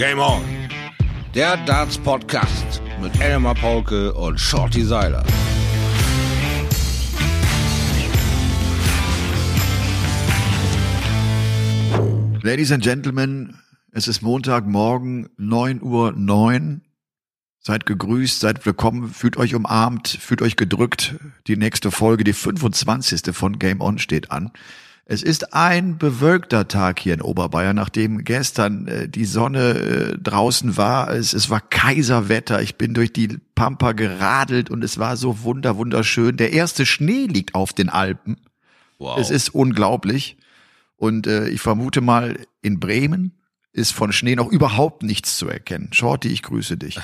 [0.00, 0.42] Game On.
[1.34, 5.22] Der Darts Podcast mit Elmar Paulke und Shorty Seiler.
[12.40, 13.58] Ladies and Gentlemen,
[13.92, 16.80] es ist Montagmorgen, 9 Uhr 9.
[17.58, 21.16] Seid gegrüßt, seid willkommen, fühlt euch umarmt, fühlt euch gedrückt.
[21.46, 23.36] Die nächste Folge, die 25.
[23.36, 24.50] von Game On steht an.
[25.12, 30.76] Es ist ein bewölkter Tag hier in Oberbayern, nachdem gestern äh, die Sonne äh, draußen
[30.76, 31.10] war.
[31.10, 32.62] Es, es war Kaiserwetter.
[32.62, 36.36] Ich bin durch die Pampa geradelt und es war so wunder wunderschön.
[36.36, 38.36] Der erste Schnee liegt auf den Alpen.
[39.00, 39.18] Wow.
[39.18, 40.36] Es ist unglaublich.
[40.96, 43.32] Und äh, ich vermute mal, in Bremen
[43.72, 45.88] ist von Schnee noch überhaupt nichts zu erkennen.
[45.92, 47.00] Shorty, ich grüße dich.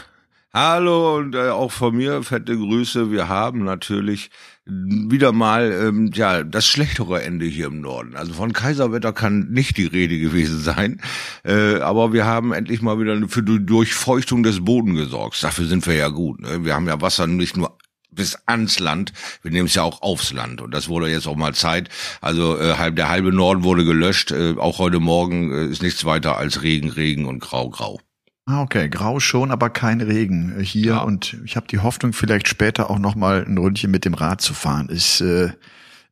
[0.59, 3.11] Hallo und äh, auch von mir fette Grüße.
[3.13, 4.31] Wir haben natürlich
[4.65, 8.17] wieder mal ähm, ja das schlechtere Ende hier im Norden.
[8.17, 11.03] Also von Kaiserwetter kann nicht die Rede gewesen sein,
[11.45, 15.45] äh, aber wir haben endlich mal wieder für die Durchfeuchtung des Bodens gesorgt.
[15.45, 16.41] Dafür sind wir ja gut.
[16.41, 16.65] Ne?
[16.65, 17.77] Wir haben ja Wasser nicht nur
[18.11, 19.13] bis ans Land.
[19.43, 21.91] Wir nehmen es ja auch aufs Land und das wurde jetzt auch mal Zeit.
[22.23, 24.31] Also äh, der halbe Norden wurde gelöscht.
[24.33, 28.01] Äh, auch heute Morgen äh, ist nichts weiter als Regen, Regen und Grau, Grau.
[28.49, 30.99] Ah, okay, grau schon, aber kein Regen hier ja.
[30.99, 34.41] und ich habe die Hoffnung, vielleicht später auch noch mal ein Ründchen mit dem Rad
[34.41, 34.89] zu fahren.
[34.93, 35.51] Ich, äh,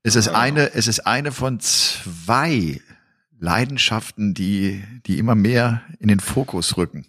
[0.02, 2.80] es ist eine, es ist eine von zwei
[3.38, 7.06] Leidenschaften, die die immer mehr in den Fokus rücken.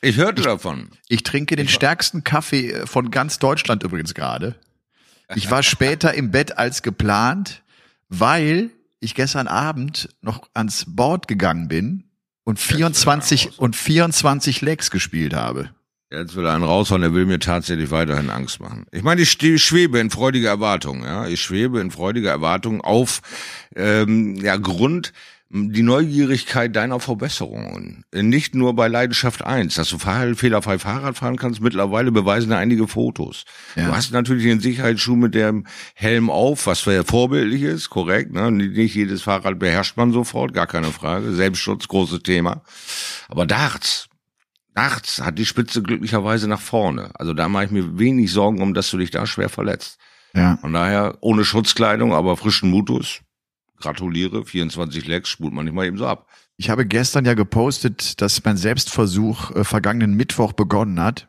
[0.00, 0.88] Ich hörte ich, davon.
[1.06, 4.54] Ich trinke den stärksten Kaffee von ganz Deutschland übrigens gerade.
[5.34, 7.62] Ich war später im Bett als geplant,
[8.08, 12.04] weil ich gestern Abend noch ans Board gegangen bin
[12.44, 15.70] und 24 und 24 Legs gespielt habe.
[16.10, 18.84] Jetzt will er einen raushauen, der will mir tatsächlich weiterhin Angst machen.
[18.92, 21.26] Ich meine, ich schwebe in freudiger Erwartung, ja.
[21.26, 23.22] Ich schwebe in freudiger Erwartung auf
[23.74, 25.14] ähm, ja, Grund
[25.54, 28.04] die Neugierigkeit deiner Verbesserungen.
[28.14, 33.44] Nicht nur bei Leidenschaft 1, dass du fehlerfrei Fahrrad fahren kannst, mittlerweile beweisen einige Fotos.
[33.76, 33.88] Ja.
[33.88, 38.32] Du hast natürlich den Sicherheitsschuh mit dem Helm auf, was ja vorbildlich ist, korrekt.
[38.32, 38.50] Ne?
[38.50, 41.32] Nicht jedes Fahrrad beherrscht man sofort, gar keine Frage.
[41.34, 42.62] Selbstschutz, großes Thema.
[43.28, 44.08] Aber Darts,
[44.74, 47.10] Darts hat die Spitze glücklicherweise nach vorne.
[47.14, 49.98] Also da mache ich mir wenig Sorgen um, dass du dich da schwer verletzt.
[50.34, 50.56] Ja.
[50.62, 53.20] Von daher ohne Schutzkleidung, aber frischen Mutus,
[53.82, 56.28] gratuliere, 24 Lecks spult man nicht mal eben so ab.
[56.56, 61.28] Ich habe gestern ja gepostet, dass mein Selbstversuch äh, vergangenen Mittwoch begonnen hat.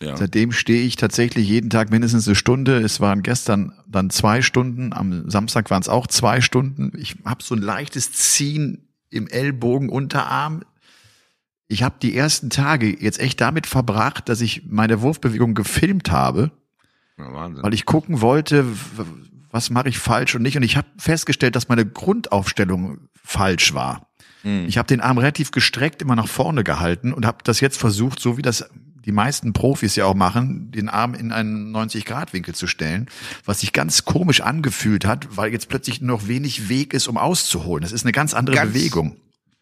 [0.00, 0.16] Ja.
[0.16, 2.78] Seitdem stehe ich tatsächlich jeden Tag mindestens eine Stunde.
[2.78, 6.92] Es waren gestern dann zwei Stunden, am Samstag waren es auch zwei Stunden.
[6.96, 10.62] Ich habe so ein leichtes Ziehen im Ellbogenunterarm.
[11.66, 16.52] Ich habe die ersten Tage jetzt echt damit verbracht, dass ich meine Wurfbewegung gefilmt habe,
[17.18, 17.64] ja, Wahnsinn.
[17.64, 18.64] weil ich gucken wollte,
[19.50, 20.56] was mache ich falsch und nicht.
[20.56, 24.08] Und ich habe festgestellt, dass meine Grundaufstellung falsch war.
[24.42, 24.66] Mhm.
[24.68, 28.20] Ich habe den Arm relativ gestreckt immer nach vorne gehalten und habe das jetzt versucht,
[28.20, 28.68] so wie das
[29.04, 33.06] die meisten Profis ja auch machen, den Arm in einen 90-Grad-Winkel zu stellen,
[33.46, 37.16] was sich ganz komisch angefühlt hat, weil jetzt plötzlich nur noch wenig Weg ist, um
[37.16, 37.80] auszuholen.
[37.80, 39.16] Das ist eine ganz andere ganz, Bewegung.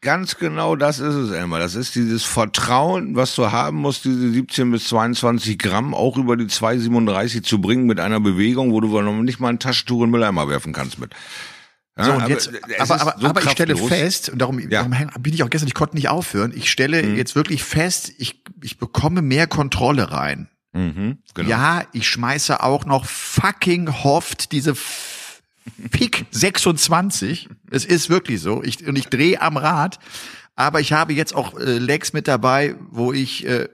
[0.06, 1.59] Ganz genau das ist es, Elmar.
[1.59, 6.37] Das ist dieses Vertrauen, was du haben musst, diese 17 bis 22 Gramm auch über
[6.37, 10.11] die 237 zu bringen mit einer Bewegung, wo du noch nicht mal ein Taschentuch in
[10.11, 11.11] Mülleimer werfen kannst mit.
[11.99, 14.84] Ja, so, und jetzt, aber, aber, so aber ich stelle fest, und darum, ja.
[14.84, 17.17] darum bin ich auch gestern, ich konnte nicht aufhören, ich stelle mhm.
[17.17, 20.49] jetzt wirklich fest, ich, ich bekomme mehr Kontrolle rein.
[20.73, 21.50] Mhm, genau.
[21.50, 24.77] Ja, ich schmeiße auch noch fucking Hoft diese
[25.91, 27.49] Pick 26.
[27.71, 28.62] Es ist wirklich so.
[28.62, 29.99] Ich, und ich drehe am Rad.
[30.54, 33.69] Aber ich habe jetzt auch äh, Legs mit dabei, wo ich äh,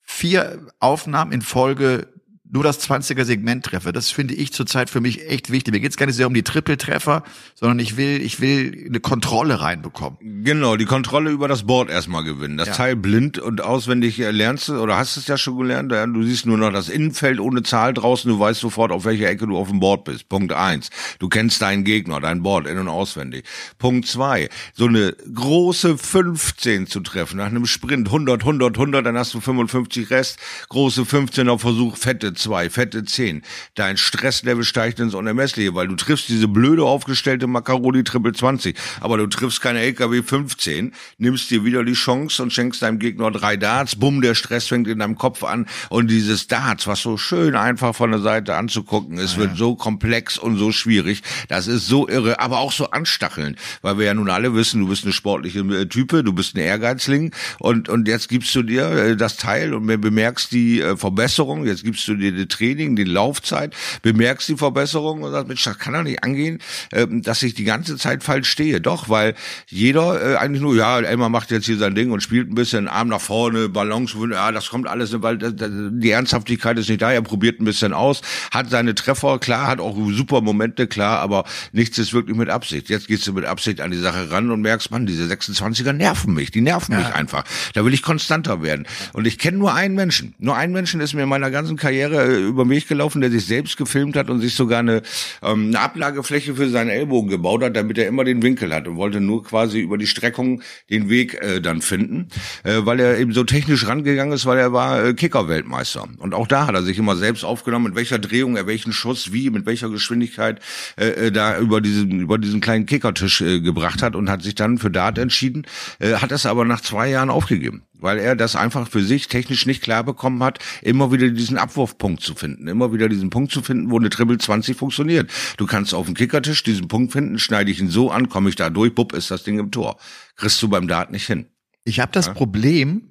[0.00, 2.08] vier Aufnahmen in Folge
[2.54, 3.92] nur das 20er Segment treffe.
[3.92, 5.74] Das finde ich zurzeit für mich echt wichtig.
[5.74, 7.24] Mir geht es gar nicht sehr um die Triple-Treffer,
[7.56, 10.20] sondern ich will, ich will eine Kontrolle reinbekommen.
[10.44, 12.56] Genau, die Kontrolle über das Board erstmal gewinnen.
[12.56, 12.74] Das ja.
[12.74, 15.90] Teil blind und auswendig lernst du oder hast es ja schon gelernt.
[15.90, 18.30] Du siehst nur noch das Innenfeld ohne Zahl draußen.
[18.30, 20.28] Du weißt sofort, auf welcher Ecke du auf dem Board bist.
[20.28, 20.90] Punkt eins.
[21.18, 23.44] Du kennst deinen Gegner, dein Board in- und auswendig.
[23.78, 24.48] Punkt zwei.
[24.74, 28.06] So eine große 15 zu treffen nach einem Sprint.
[28.06, 30.38] 100, 100, 100, dann hast du 55 Rest.
[30.68, 33.42] Große 15 auf Versuch, fette zwei, fette zehn.
[33.74, 39.16] Dein Stresslevel steigt ins Unermessliche, weil du triffst diese blöde aufgestellte Macaroni Triple 20, aber
[39.16, 43.56] du triffst keine LKW 15, nimmst dir wieder die Chance und schenkst deinem Gegner drei
[43.56, 47.56] Darts, bumm, der Stress fängt in deinem Kopf an und dieses Darts, was so schön
[47.56, 49.40] einfach von der Seite anzugucken ist, ja.
[49.40, 51.22] wird so komplex und so schwierig.
[51.48, 54.88] Das ist so irre, aber auch so anstachelnd, weil wir ja nun alle wissen, du
[54.88, 58.90] bist eine sportliche äh, Type, du bist ein Ehrgeizling und, und jetzt gibst du dir
[58.90, 63.04] äh, das Teil und bemerkst die äh, Verbesserung, jetzt gibst du dir die Training, die
[63.04, 66.58] Laufzeit, bemerkst die Verbesserung und sagst, Mensch, das kann doch nicht angehen,
[66.92, 68.80] ähm, dass ich die ganze Zeit falsch stehe.
[68.80, 69.34] Doch, weil
[69.68, 72.88] jeder äh, eigentlich nur, ja, Elmar macht jetzt hier sein Ding und spielt ein bisschen
[72.88, 77.22] Arm nach vorne, Balance, ja, das kommt alles, weil die Ernsthaftigkeit ist nicht da, er
[77.22, 78.20] probiert ein bisschen aus,
[78.50, 82.88] hat seine Treffer, klar, hat auch super Momente, klar, aber nichts ist wirklich mit Absicht.
[82.88, 86.34] Jetzt gehst du mit Absicht an die Sache ran und merkst, man, diese 26er nerven
[86.34, 86.98] mich, die nerven ja.
[86.98, 87.44] mich einfach.
[87.74, 88.86] Da will ich konstanter werden.
[89.12, 90.34] Und ich kenne nur einen Menschen.
[90.38, 93.46] Nur einen Menschen ist mir in meiner ganzen Karriere äh, über Weg gelaufen, der sich
[93.46, 95.02] selbst gefilmt hat und sich sogar eine,
[95.42, 98.96] ähm, eine Ablagefläche für seinen Ellbogen gebaut hat, damit er immer den Winkel hat und
[98.96, 102.28] wollte nur quasi über die Streckung den Weg äh, dann finden,
[102.62, 106.08] äh, weil er eben so technisch rangegangen ist, weil er war äh, Kicker-Weltmeister.
[106.18, 109.32] Und auch da hat er sich immer selbst aufgenommen, mit welcher Drehung er welchen Schuss
[109.32, 110.60] wie, mit welcher Geschwindigkeit
[110.96, 114.54] äh, äh da über diesen, über diesen kleinen Kickertisch äh, gebracht hat und hat sich
[114.54, 115.66] dann für Dart entschieden,
[115.98, 119.64] äh, hat es aber nach zwei Jahren aufgegeben weil er das einfach für sich technisch
[119.64, 123.62] nicht klar bekommen hat, immer wieder diesen Abwurfpunkt zu finden, immer wieder diesen Punkt zu
[123.62, 125.32] finden, wo eine Triple 20 funktioniert.
[125.56, 128.56] Du kannst auf dem Kickertisch diesen Punkt finden, schneide ich ihn so an, komme ich
[128.56, 129.96] da durch, bupp, ist das Ding im Tor.
[130.36, 131.46] Kriegst du beim Dart nicht hin.
[131.84, 132.34] Ich habe das ja?
[132.34, 133.10] Problem,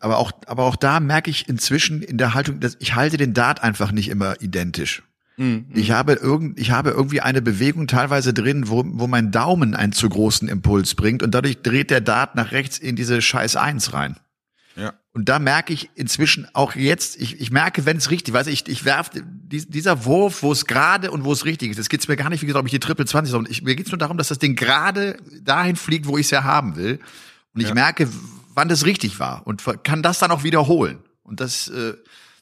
[0.00, 3.32] aber auch, aber auch da merke ich inzwischen in der Haltung, dass ich halte den
[3.32, 5.02] Dart einfach nicht immer identisch.
[5.36, 5.66] Mhm.
[5.74, 9.92] Ich habe irgend, ich habe irgendwie eine Bewegung teilweise drin, wo, wo mein Daumen einen
[9.92, 13.92] zu großen Impuls bringt und dadurch dreht der Dart nach rechts in diese Scheiß eins
[13.92, 14.16] rein.
[14.76, 14.94] Ja.
[15.12, 18.68] Und da merke ich inzwischen auch jetzt, ich, ich merke, wenn es richtig, weiß ich,
[18.68, 21.78] ich werf dieser Wurf, wo es gerade und wo es richtig ist.
[21.78, 23.76] Es geht's mir gar nicht, wie gesagt, ob ich die Triple 20, sondern ich, mir
[23.76, 26.98] geht's nur darum, dass das Ding gerade dahin fliegt, wo ich es ja haben will.
[27.54, 27.74] Und ich ja.
[27.74, 28.08] merke,
[28.54, 30.98] wann das richtig war und kann das dann auch wiederholen.
[31.22, 31.94] Und das, äh,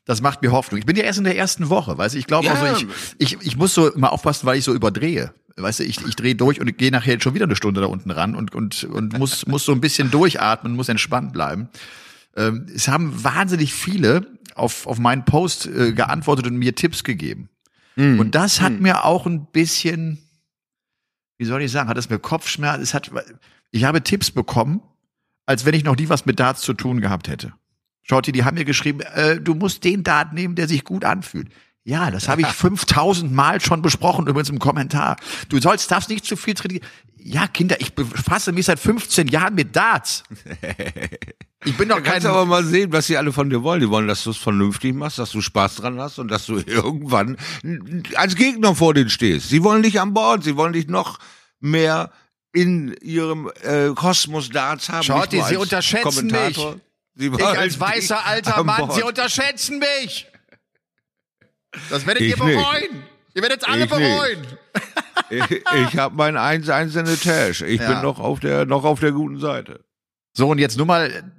[0.04, 0.78] das macht mir Hoffnung.
[0.78, 2.54] Ich bin ja erst in der ersten Woche, weißt du, ich glaube ja.
[2.54, 2.86] also,
[3.18, 5.32] ich, ich, ich muss so immer aufpassen, weil ich so überdrehe.
[5.56, 8.10] Weißt du, ich, ich drehe durch und gehe nachher schon wieder eine Stunde da unten
[8.10, 11.68] ran und, und, und muss, muss so ein bisschen durchatmen, muss entspannt bleiben.
[12.36, 17.50] Ähm, es haben wahnsinnig viele auf, auf meinen Post äh, geantwortet und mir Tipps gegeben.
[17.96, 18.18] Mm.
[18.18, 18.82] Und das hat mm.
[18.82, 20.18] mir auch ein bisschen,
[21.38, 23.10] wie soll ich sagen, hat es mir Kopfschmerz, es hat,
[23.70, 24.80] ich habe Tipps bekommen,
[25.44, 27.52] als wenn ich noch nie was mit Darts zu tun gehabt hätte.
[28.02, 31.48] Schotti, die haben mir geschrieben, äh, du musst den Dart nehmen, der sich gut anfühlt.
[31.84, 35.16] Ja, das habe ich 5000 Mal schon besprochen, übrigens im Kommentar.
[35.48, 36.84] Du sollst, darfst nicht zu viel trainieren.
[37.24, 40.24] Ja, Kinder, ich befasse mich seit 15 Jahren mit Darts.
[41.64, 42.14] Ich bin doch kein.
[42.14, 43.80] Kannst aber mal sehen, was sie alle von dir wollen.
[43.80, 46.56] Die wollen, dass du es vernünftig machst, dass du Spaß dran hast und dass du
[46.66, 47.36] irgendwann
[48.16, 49.48] als Gegner vor denen stehst.
[49.48, 51.18] Sie wollen dich an Bord, sie wollen dich noch
[51.60, 52.10] mehr
[52.52, 55.04] in ihrem äh, Kosmos Darts haben.
[55.04, 56.58] Schaut, sie unterschätzen mich.
[57.14, 58.94] Ich als weißer alter Mann, Bord.
[58.94, 60.26] Sie unterschätzen mich.
[61.90, 62.92] Das werdet ich ihr bereuen.
[62.92, 63.04] Nicht.
[63.34, 64.46] Ihr werdet es alle ich bereuen.
[65.30, 67.66] ich, ich habe mein 1-1 in der Tasche.
[67.66, 67.92] Ich ja.
[67.92, 69.84] bin noch auf der noch auf der guten Seite.
[70.34, 71.32] So und jetzt nur mal,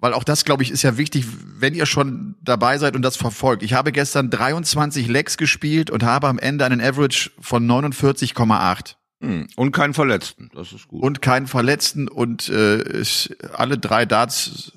[0.00, 1.26] weil auch das glaube ich ist ja wichtig,
[1.58, 3.62] wenn ihr schon dabei seid und das verfolgt.
[3.62, 8.94] Ich habe gestern 23 Legs gespielt und habe am Ende einen Average von 49,8.
[9.20, 9.48] Hm.
[9.56, 11.02] Und keinen Verletzten, das ist gut.
[11.02, 13.02] Und keinen Verletzten und äh,
[13.52, 14.72] alle drei Darts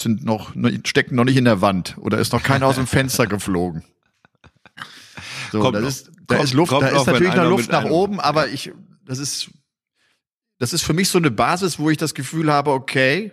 [0.00, 0.54] sind noch,
[0.84, 3.82] stecken noch nicht in der Wand oder ist noch keiner aus dem Fenster geflogen.
[5.52, 7.84] So, kommt das noch, ist, da kommt, ist Luft, da ist natürlich noch Luft nach
[7.84, 8.72] oben, aber ich,
[9.04, 9.50] das ist,
[10.58, 13.32] das ist für mich so eine Basis, wo ich das Gefühl habe, okay,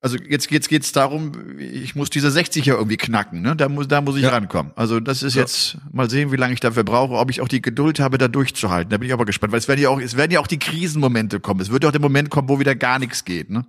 [0.00, 3.56] also jetzt geht's geht's darum, ich muss diese 60er irgendwie knacken, ne?
[3.56, 4.28] Da muss da muss ich ja.
[4.28, 4.72] rankommen.
[4.76, 5.42] Also das ist ja.
[5.42, 8.28] jetzt mal sehen, wie lange ich dafür brauche, ob ich auch die Geduld habe, da
[8.28, 8.90] durchzuhalten.
[8.90, 10.60] Da bin ich aber gespannt, weil es werden ja auch es werden ja auch die
[10.60, 11.60] Krisenmomente kommen.
[11.60, 13.66] Es wird ja auch der Moment kommen, wo wieder gar nichts geht, ne?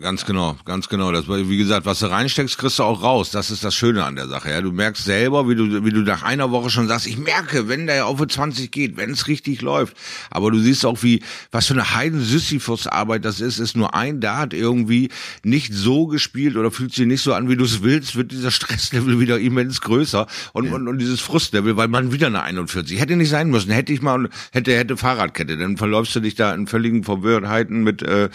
[0.00, 1.12] Ganz genau, ganz genau.
[1.12, 3.30] Das, wie gesagt, was du reinsteckst, kriegst du auch raus.
[3.30, 4.50] Das ist das Schöne an der Sache.
[4.50, 7.68] Ja, du merkst selber, wie du, wie du nach einer Woche schon sagst, ich merke,
[7.68, 9.94] wenn der auf 20 geht, wenn es richtig läuft.
[10.30, 14.20] Aber du siehst auch, wie, was für eine heiden Sisyphus-Arbeit das ist, ist nur ein
[14.20, 15.10] Dart irgendwie
[15.44, 18.50] nicht so gespielt oder fühlt sich nicht so an, wie du es willst, wird dieser
[18.50, 20.72] Stresslevel wieder immens größer und, ja.
[20.72, 22.98] und, und dieses Frustlevel, weil man wieder eine 41.
[22.98, 23.70] Hätte nicht sein müssen.
[23.70, 28.00] Hätte ich mal, hätte, hätte Fahrradkette, dann verläufst du dich da in völligen Verwirrtheiten mit
[28.00, 28.30] äh,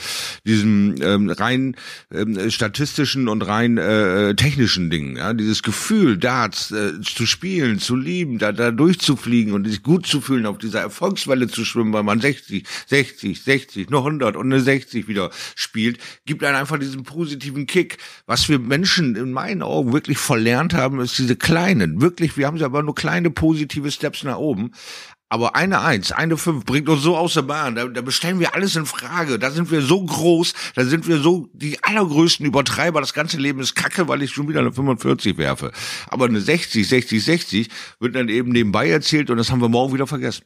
[0.46, 1.76] diesem ähm, rein rein
[2.14, 5.18] ähm, statistischen und rein äh, technischen Dingen.
[5.18, 5.34] Ja?
[5.34, 10.22] Dieses Gefühl, Darts äh, zu spielen, zu lieben, da, da durchzufliegen und sich gut zu
[10.22, 14.62] fühlen, auf dieser Erfolgswelle zu schwimmen, weil man 60, 60, 60, nur 100 und eine
[14.62, 17.98] 60 wieder spielt, gibt einen einfach diesen positiven Kick.
[18.26, 22.58] Was wir Menschen in meinen Augen wirklich verlernt haben, ist diese kleinen, wirklich, wir haben
[22.58, 24.72] sie aber nur kleine positive Steps nach oben.
[25.30, 27.76] Aber eine Eins, eine Fünf bringt uns so aus der Bahn.
[27.76, 29.40] Da, da bestellen wir alles in Frage.
[29.40, 33.02] Da sind wir so groß, da sind wir so die allergrößten Übertreiber.
[33.02, 35.72] Das ganze Leben ist kacke, weil ich schon wieder eine 45 werfe.
[36.08, 39.94] Aber eine 60, 60, 60 wird dann eben nebenbei erzählt und das haben wir morgen
[39.94, 40.46] wieder vergessen.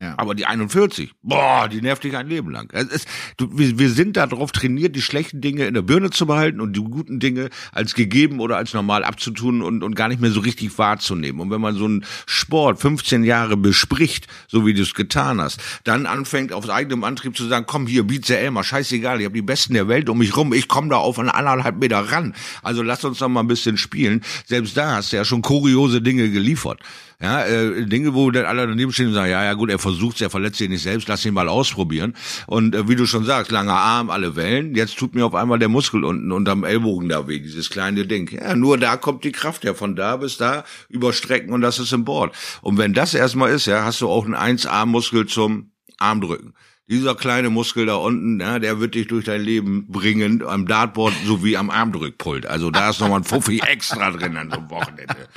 [0.00, 0.14] Ja.
[0.16, 2.70] Aber die 41, boah, die nervt dich ein Leben lang.
[2.72, 6.24] Es ist, du, wir, wir sind darauf trainiert, die schlechten Dinge in der Birne zu
[6.24, 10.20] behalten und die guten Dinge als gegeben oder als normal abzutun und, und gar nicht
[10.20, 11.40] mehr so richtig wahrzunehmen.
[11.40, 15.60] Und wenn man so einen Sport 15 Jahre bespricht, so wie du es getan hast,
[15.82, 19.42] dann anfängt aus eigenem Antrieb zu sagen, komm hier, Bize Elmer, scheißegal, ich habe die
[19.42, 22.36] Besten der Welt um mich rum, ich komme da auf eine anderthalb Meter ran.
[22.62, 24.22] Also lass uns doch mal ein bisschen spielen.
[24.46, 26.80] Selbst da hast du ja schon kuriose Dinge geliefert.
[27.20, 30.20] Ja, äh, Dinge, wo dann alle daneben stehen und sagen, ja, ja gut, er versucht
[30.20, 32.14] er verletzt sich nicht selbst, lass ihn mal ausprobieren.
[32.46, 35.58] Und äh, wie du schon sagst, langer Arm, alle Wellen, jetzt tut mir auf einmal
[35.58, 38.30] der Muskel unten unterm Ellbogen da weh, dieses kleine Ding.
[38.30, 41.92] Ja, nur da kommt die Kraft ja von da bis da überstrecken und das ist
[41.92, 42.36] im Board.
[42.62, 46.54] Und wenn das erstmal ist, ja, hast du auch einen 1A-Muskel zum Armdrücken
[46.88, 51.12] dieser kleine Muskel da unten, ja, der wird dich durch dein Leben bringen, am Dartboard
[51.26, 52.46] sowie am Armdrückpult.
[52.46, 55.28] Also da ist nochmal ein Fuffi extra drin an so einem Wochenende.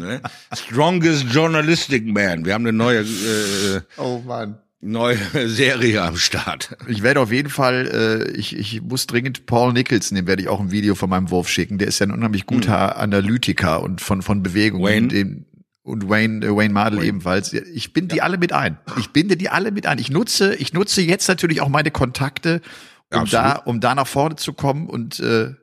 [0.00, 0.20] Ne?
[0.52, 2.44] Strongest Journalistic Man.
[2.44, 4.58] Wir haben eine neue, äh, oh Mann.
[4.80, 6.76] neue Serie am Start.
[6.88, 10.48] Ich werde auf jeden Fall, äh, ich, ich muss dringend Paul Nicholson, dem werde ich
[10.48, 11.78] auch ein Video von meinem Wurf schicken.
[11.78, 13.02] Der ist ja ein unheimlich guter hm.
[13.02, 14.84] Analytiker und von, von Bewegungen.
[14.84, 15.08] Wayne?
[15.08, 15.46] Den,
[15.82, 17.08] und Wayne, äh, Wayne Mardell Wayne.
[17.08, 17.52] ebenfalls.
[17.52, 18.16] Ich binde ja.
[18.16, 18.78] die alle mit ein.
[18.98, 19.98] Ich binde die alle mit ein.
[19.98, 22.60] Ich nutze, ich nutze jetzt natürlich auch meine Kontakte,
[23.12, 23.32] um Absolut.
[23.32, 25.54] da, um da nach vorne zu kommen und äh,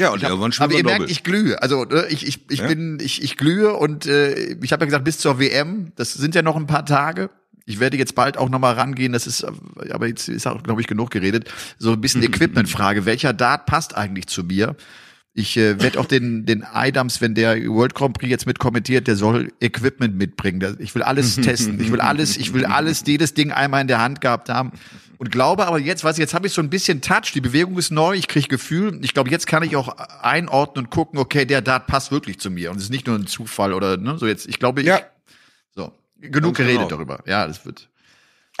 [0.00, 1.60] ja, und hab, irgendwann schon Aber ihr merkt, ich glühe.
[1.62, 2.66] Also ne, ich, ich, ich ja?
[2.66, 6.34] bin, ich, ich glühe und äh, ich habe ja gesagt, bis zur WM, das sind
[6.34, 7.30] ja noch ein paar Tage.
[7.66, 9.44] Ich werde jetzt bald auch nochmal rangehen, das ist,
[9.90, 11.52] aber jetzt ist auch, glaube ich, genug geredet.
[11.78, 13.04] So ein bisschen Equipment-Frage.
[13.04, 14.74] Welcher Dart passt eigentlich zu mir?
[15.40, 19.16] Ich äh, werde auch den, den Idams, wenn der World Grand Prix jetzt mitkommentiert, der
[19.16, 20.76] soll Equipment mitbringen.
[20.78, 21.80] Ich will alles testen.
[21.80, 24.72] Ich will alles, ich will alles, jedes Ding einmal in der Hand gehabt haben
[25.20, 27.90] und glaube aber jetzt, was jetzt habe ich so ein bisschen Touch, die Bewegung ist
[27.90, 28.98] neu, ich kriege Gefühl.
[29.02, 29.88] Ich glaube, jetzt kann ich auch
[30.22, 33.16] einordnen und gucken, okay, der Dart passt wirklich zu mir und es ist nicht nur
[33.16, 34.48] ein Zufall oder ne, so jetzt.
[34.48, 35.02] Ich glaube, ich, ja.
[35.74, 36.88] so genug Ganz geredet genau.
[36.88, 37.22] darüber.
[37.26, 37.89] Ja, das wird.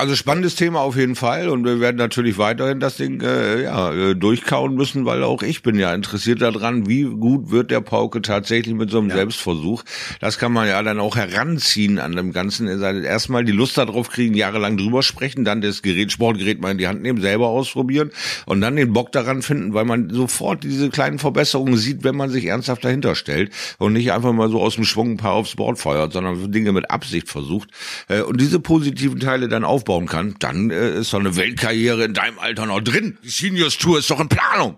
[0.00, 3.92] Also spannendes Thema auf jeden Fall und wir werden natürlich weiterhin das Ding äh, ja
[3.92, 8.22] äh, durchkauen müssen, weil auch ich bin ja interessiert daran, wie gut wird der Pauke
[8.22, 9.16] tatsächlich mit so einem ja.
[9.16, 9.82] Selbstversuch.
[10.18, 12.66] Das kann man ja dann auch heranziehen an dem Ganzen.
[12.66, 16.88] Erstmal die Lust darauf kriegen, jahrelang drüber sprechen, dann das Gerät, Sportgerät mal in die
[16.88, 18.10] Hand nehmen, selber ausprobieren
[18.46, 22.30] und dann den Bock daran finden, weil man sofort diese kleinen Verbesserungen sieht, wenn man
[22.30, 25.56] sich ernsthaft dahinter stellt und nicht einfach mal so aus dem Schwung ein paar aufs
[25.56, 27.68] Board feuert, sondern Dinge mit Absicht versucht
[28.08, 32.04] äh, und diese positiven Teile dann aufbauen aufbauen kann, dann äh, ist doch eine Weltkarriere
[32.04, 33.18] in deinem Alter noch drin.
[33.24, 34.76] Die Seniors Tour ist doch in Planung.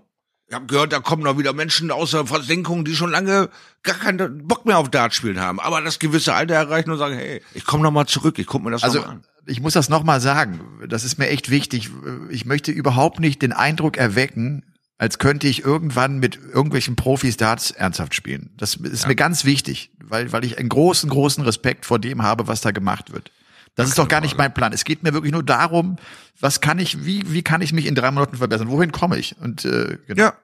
[0.48, 3.48] Ich habe gehört, da kommen noch wieder Menschen aus der Versenkung, die schon lange
[3.82, 7.16] gar keinen Bock mehr auf Dart spielen haben, aber das gewisse Alter erreichen und sagen,
[7.16, 9.24] hey, ich komme noch mal zurück, ich guck mir das also, noch mal an.
[9.46, 11.90] Ich muss das noch mal sagen, das ist mir echt wichtig.
[12.30, 14.62] Ich möchte überhaupt nicht den Eindruck erwecken,
[14.98, 18.50] als könnte ich irgendwann mit irgendwelchen Profis Darts ernsthaft spielen.
[18.56, 19.08] Das ist ja.
[19.08, 22.70] mir ganz wichtig, weil, weil ich einen großen, großen Respekt vor dem habe, was da
[22.70, 23.32] gemacht wird.
[23.74, 24.72] Das ist doch gar nicht mein Plan.
[24.72, 25.96] Es geht mir wirklich nur darum,
[26.40, 28.68] was kann ich, wie, wie kann ich mich in drei Monaten verbessern?
[28.68, 29.36] Wohin komme ich?
[29.40, 30.22] Und äh, genau.
[30.22, 30.34] Ja.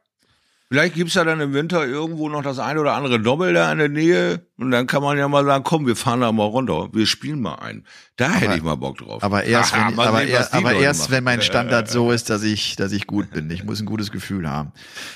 [0.71, 3.79] Vielleicht gibt's ja dann im Winter irgendwo noch das eine oder andere Doppel da in
[3.79, 6.91] der Nähe und dann kann man ja mal sagen, komm, wir fahren da mal runter,
[6.93, 7.87] wir spielen mal ein.
[8.17, 9.23] Da aber, hätte ich mal Bock drauf.
[9.23, 12.77] Aber erst, wenn, aber, sehen, er, aber erst wenn mein Standard so ist, dass ich,
[12.77, 13.51] dass ich gut bin.
[13.51, 14.73] Ich muss ein gutes Gefühl haben.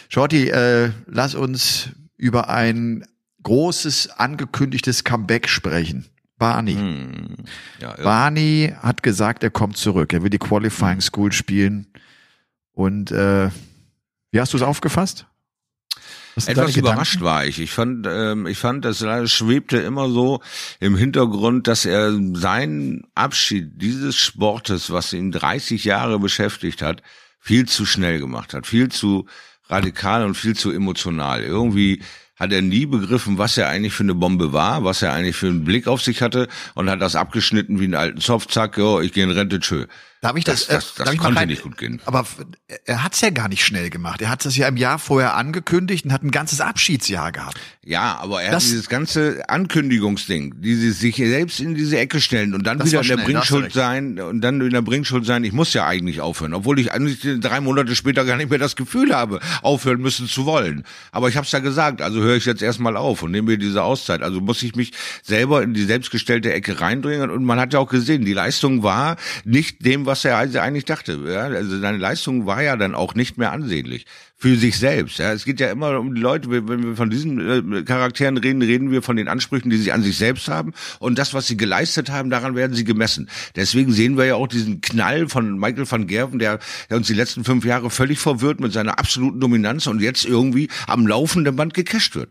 [0.09, 3.05] Shorty, äh, lass uns über ein
[3.43, 6.07] großes angekündigtes Comeback sprechen.
[6.43, 6.75] Barney.
[6.75, 7.37] Hm.
[7.81, 10.13] Ja, Barney hat gesagt, er kommt zurück.
[10.13, 11.01] Er will die Qualifying hm.
[11.01, 11.87] School spielen.
[12.73, 13.49] Und äh,
[14.33, 15.27] wie hast du es aufgefasst?
[16.35, 17.61] Etwas überrascht war ich.
[17.61, 18.99] Ich fand, ähm, ich fand, das
[19.31, 20.41] schwebte immer so
[20.81, 27.03] im Hintergrund, dass er seinen Abschied dieses Sportes, was ihn 30 Jahre beschäftigt hat,
[27.39, 29.27] viel zu schnell gemacht hat, viel zu
[29.69, 31.43] radikal und viel zu emotional.
[31.43, 32.03] Irgendwie
[32.43, 35.47] hat er nie begriffen, was er eigentlich für eine Bombe war, was er eigentlich für
[35.47, 39.01] einen Blick auf sich hatte und hat das abgeschnitten wie einen alten Zopf, zack, jo,
[39.01, 39.87] ich gehe in Rente, tschö.
[40.23, 40.69] Darf ich das?
[40.69, 42.01] Das, das, das konnte rein, nicht gut gehen.
[42.05, 42.25] Aber
[42.85, 44.23] er hat's ja gar nicht schnell gemacht.
[44.23, 47.59] Er hat das ja im Jahr vorher angekündigt und hat ein ganzes Abschiedsjahr gehabt.
[47.85, 52.55] Ja, aber er das, hat dieses ganze Ankündigungsding, diese sich selbst in diese Ecke stellen
[52.55, 55.43] und dann wieder in der Bringschuld sein und dann in der Bringschuld sein.
[55.43, 58.77] Ich muss ja eigentlich aufhören, obwohl ich eigentlich drei Monate später gar nicht mehr das
[58.77, 60.85] Gefühl habe, aufhören müssen zu wollen.
[61.11, 63.59] Aber ich habe es ja gesagt, also höre ich jetzt erstmal auf und nehme mir
[63.59, 64.23] diese Auszeit.
[64.23, 64.93] Also muss ich mich
[65.25, 69.17] selber in die selbstgestellte Ecke reindringen und man hat ja auch gesehen, die Leistung war
[69.45, 71.19] nicht dem, was was er also eigentlich dachte.
[71.27, 71.45] Ja?
[71.45, 74.05] Also seine Leistung war ja dann auch nicht mehr ansehnlich
[74.37, 75.19] für sich selbst.
[75.19, 75.33] Ja?
[75.33, 78.91] Es geht ja immer um die Leute, wenn wir von diesen äh, Charakteren reden, reden
[78.91, 82.11] wir von den Ansprüchen, die sie an sich selbst haben und das, was sie geleistet
[82.11, 83.31] haben, daran werden sie gemessen.
[83.57, 86.59] Deswegen sehen wir ja auch diesen Knall von Michael van Gerven, der,
[86.91, 90.69] der uns die letzten fünf Jahre völlig verwirrt mit seiner absoluten Dominanz und jetzt irgendwie
[90.87, 92.29] am laufenden Band gecasht wird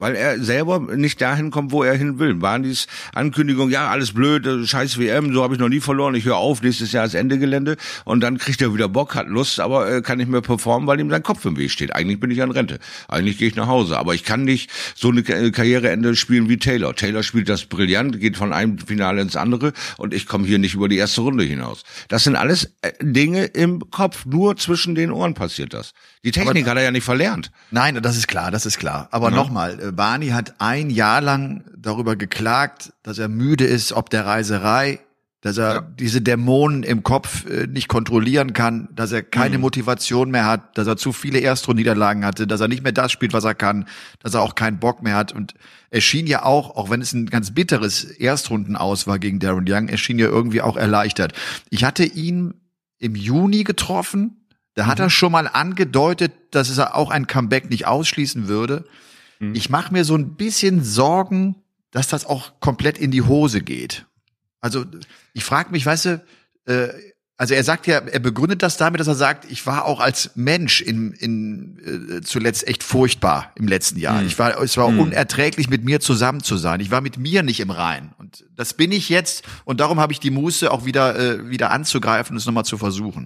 [0.00, 2.42] weil er selber nicht dahin kommt, wo er hin will.
[2.42, 6.16] Waren dies Ankündigung, ja, alles blöd, äh, scheiß WM, so habe ich noch nie verloren,
[6.16, 9.28] ich höre auf, nächstes Jahr ist Ende Gelände und dann kriegt er wieder Bock, hat
[9.28, 11.94] Lust, aber äh, kann nicht mehr performen, weil ihm sein Kopf im Weg steht.
[11.94, 12.78] Eigentlich bin ich an Rente,
[13.08, 16.94] eigentlich gehe ich nach Hause, aber ich kann nicht so eine Karriereende spielen wie Taylor.
[16.94, 20.74] Taylor spielt das brillant, geht von einem Finale ins andere und ich komme hier nicht
[20.74, 21.84] über die erste Runde hinaus.
[22.08, 25.92] Das sind alles äh, Dinge im Kopf, nur zwischen den Ohren passiert das.
[26.22, 27.50] Die Technik aber, hat er ja nicht verlernt.
[27.70, 29.08] Nein, das ist klar, das ist klar.
[29.10, 29.36] Aber ja.
[29.36, 34.26] nochmal, äh, Barney hat ein Jahr lang darüber geklagt, dass er müde ist ob der
[34.26, 35.00] Reiserei,
[35.40, 35.80] dass er ja.
[35.80, 39.62] diese Dämonen im Kopf äh, nicht kontrollieren kann, dass er keine mhm.
[39.62, 43.32] Motivation mehr hat, dass er zu viele Erstrundenniederlagen hatte, dass er nicht mehr das spielt,
[43.32, 45.32] was er kann, dass er auch keinen Bock mehr hat.
[45.32, 45.54] Und
[45.88, 49.88] er schien ja auch, auch wenn es ein ganz bitteres Erstrundenaus war gegen Darren Young,
[49.88, 51.32] er schien ja irgendwie auch erleichtert.
[51.70, 52.52] Ich hatte ihn
[52.98, 54.39] im Juni getroffen
[54.74, 55.10] da hat er mhm.
[55.10, 58.84] schon mal angedeutet, dass er auch ein Comeback nicht ausschließen würde.
[59.38, 59.54] Mhm.
[59.54, 61.56] Ich mache mir so ein bisschen Sorgen,
[61.90, 64.06] dass das auch komplett in die Hose geht.
[64.60, 64.84] Also
[65.32, 66.24] ich frage mich, weißt du,
[66.66, 66.88] äh,
[67.36, 70.32] also er sagt ja, er begründet das damit, dass er sagt, ich war auch als
[70.34, 74.20] Mensch in, in äh, zuletzt echt furchtbar im letzten Jahr.
[74.20, 74.26] Mhm.
[74.26, 75.00] Ich war, es war mhm.
[75.00, 76.80] unerträglich, mit mir zusammen zu sein.
[76.80, 78.12] Ich war mit mir nicht im Rein.
[78.18, 79.42] Und das bin ich jetzt.
[79.64, 82.76] Und darum habe ich die Muße, auch wieder äh, wieder anzugreifen und es nochmal zu
[82.76, 83.24] versuchen.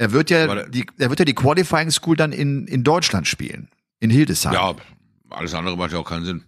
[0.00, 3.68] Er wird ja die, er wird ja die Qualifying School dann in, in Deutschland spielen.
[3.98, 4.54] In Hildesheim.
[4.54, 4.74] Ja,
[5.28, 6.44] alles andere macht ja auch keinen Sinn.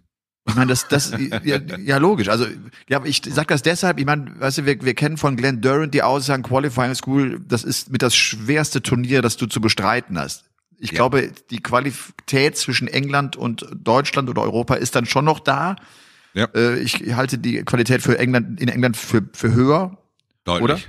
[0.47, 2.29] Ich meine, das, das, ja, ja, logisch.
[2.29, 2.47] Also,
[2.89, 5.93] ja, ich sag das deshalb, ich meine, weißt du, wir, wir kennen von Glenn Durant
[5.93, 10.45] die Aussagen, Qualifying School, das ist mit das schwerste Turnier, das du zu bestreiten hast.
[10.79, 10.95] Ich ja.
[10.95, 15.75] glaube, die Qualität zwischen England und Deutschland oder Europa ist dann schon noch da.
[16.33, 16.45] Ja.
[16.55, 19.99] Äh, ich halte die Qualität für England, in England für, für höher.
[20.43, 20.63] Deutlich.
[20.63, 20.79] Oder?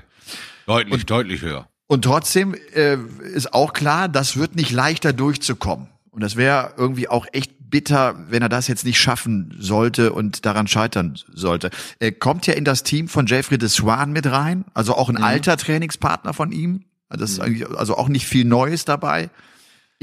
[0.66, 1.68] Deutlich, und, deutlich höher.
[1.86, 2.96] Und trotzdem äh,
[3.34, 5.88] ist auch klar, das wird nicht leichter durchzukommen.
[6.10, 10.46] Und das wäre irgendwie auch echt bitter, wenn er das jetzt nicht schaffen sollte und
[10.46, 11.70] daran scheitern sollte.
[11.98, 15.16] Er kommt ja in das Team von Jeffrey de Swan mit rein, also auch ein
[15.16, 15.24] mhm.
[15.24, 16.84] alter Trainingspartner von ihm.
[17.10, 17.44] Das ist mhm.
[17.44, 19.28] eigentlich also auch nicht viel Neues dabei.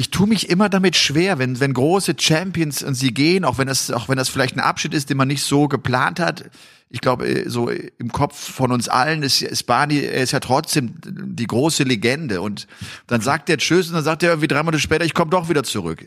[0.01, 3.67] Ich tue mich immer damit schwer, wenn wenn große Champions und sie gehen, auch wenn
[3.67, 6.49] das auch wenn das vielleicht ein Abschied ist, den man nicht so geplant hat
[6.91, 10.39] ich glaube, äh, so im Kopf von uns allen ist, ist Barney, er ist ja
[10.39, 12.41] trotzdem die große Legende.
[12.41, 12.67] Und
[13.07, 15.49] dann sagt er Tschüss und dann sagt er irgendwie drei Monate später, ich komme doch
[15.49, 16.03] wieder zurück.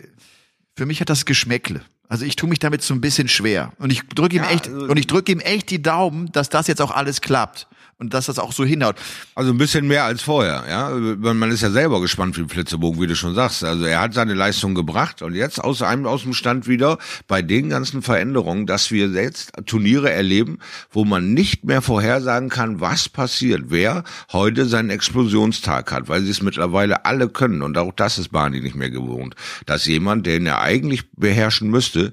[0.76, 1.80] Für mich hat das Geschmäckle.
[2.08, 3.72] Also ich tue mich damit so ein bisschen schwer.
[3.78, 6.50] Und ich drücke ihm ja, echt, also und ich drücke ihm echt die Daumen, dass
[6.50, 7.66] das jetzt auch alles klappt
[7.98, 8.96] und dass das auch so hinhaut.
[9.34, 10.90] Also ein bisschen mehr als vorher, ja.
[10.90, 13.64] Man ist ja selber gespannt wie Flitzebogen, wie du schon sagst.
[13.64, 17.42] Also er hat seine Leistung gebracht und jetzt aus einem aus dem Stand wieder bei
[17.42, 20.58] den ganzen Veränderungen, dass wir jetzt Turniere erleben,
[20.90, 26.30] wo man nicht mehr vorhersagen kann, was passiert, wer heute seinen Explosionstag hat, weil sie
[26.30, 29.34] es mittlerweile alle können und auch das ist Barney nicht mehr gewohnt,
[29.66, 32.12] dass jemand, den er eigentlich beherrschen müsste,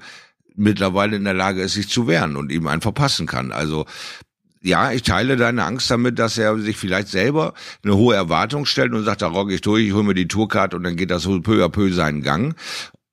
[0.56, 3.52] mittlerweile in der Lage ist, sich zu wehren und ihm einen verpassen kann.
[3.52, 3.86] Also
[4.64, 8.94] ja, ich teile deine Angst damit, dass er sich vielleicht selber eine hohe Erwartung stellt
[8.94, 11.24] und sagt, da rock ich durch, ich hole mir die Tourcard und dann geht das
[11.24, 12.56] peu à peu seinen Gang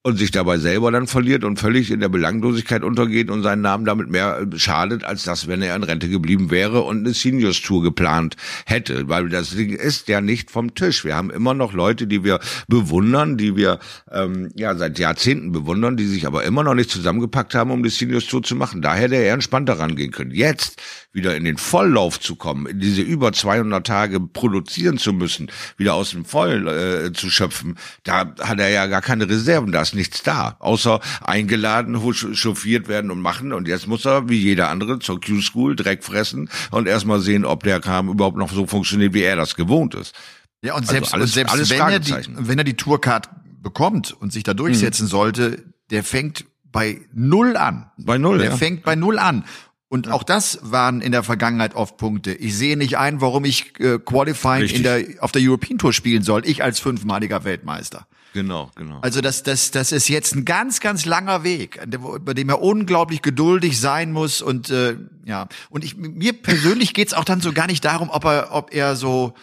[0.09, 3.85] und sich dabei selber dann verliert und völlig in der Belanglosigkeit untergeht und seinen Namen
[3.85, 7.61] damit mehr äh, schadet, als das, wenn er in Rente geblieben wäre und eine Seniors
[7.61, 9.09] Tour geplant hätte.
[9.09, 11.05] Weil das Ding ist ja nicht vom Tisch.
[11.05, 13.79] Wir haben immer noch Leute, die wir bewundern, die wir
[14.11, 17.91] ähm, ja seit Jahrzehnten bewundern, die sich aber immer noch nicht zusammengepackt haben, um die
[17.91, 18.81] Seniors Tour zu machen.
[18.81, 20.31] Daher der eher entspannter rangehen können.
[20.31, 20.81] Jetzt
[21.13, 25.95] wieder in den Volllauf zu kommen, in diese über 200 Tage produzieren zu müssen, wieder
[25.95, 29.95] aus dem Voll äh, zu schöpfen, da hat er ja gar keine Reserven, da ist
[29.99, 32.01] nichts da, außer eingeladen,
[32.35, 36.49] chauffiert werden und machen und jetzt muss er, wie jeder andere, zur Q-School Dreck fressen
[36.71, 40.15] und erstmal sehen, ob der Kram überhaupt noch so funktioniert, wie er das gewohnt ist.
[40.63, 43.29] Ja, und also selbst, alles, und selbst alles wenn, er die, wenn er die Tourcard
[43.63, 45.11] bekommt und sich da durchsetzen mhm.
[45.11, 47.91] sollte, der fängt bei null an.
[47.99, 48.57] Bei null, Der ja.
[48.57, 49.45] fängt bei null an.
[49.91, 52.35] Und auch das waren in der Vergangenheit oft Punkte.
[52.35, 54.79] Ich sehe nicht ein, warum ich äh, Qualifying Richtig.
[54.79, 56.43] in der, auf der European Tour spielen soll.
[56.45, 58.07] Ich als fünfmaliger Weltmeister.
[58.35, 59.01] Genau, genau.
[59.01, 61.81] Also das, das, das ist jetzt ein ganz, ganz langer Weg,
[62.25, 65.49] bei dem er unglaublich geduldig sein muss und äh, ja.
[65.71, 68.97] Und ich, mir persönlich geht's auch dann so gar nicht darum, ob er, ob er
[68.97, 69.35] so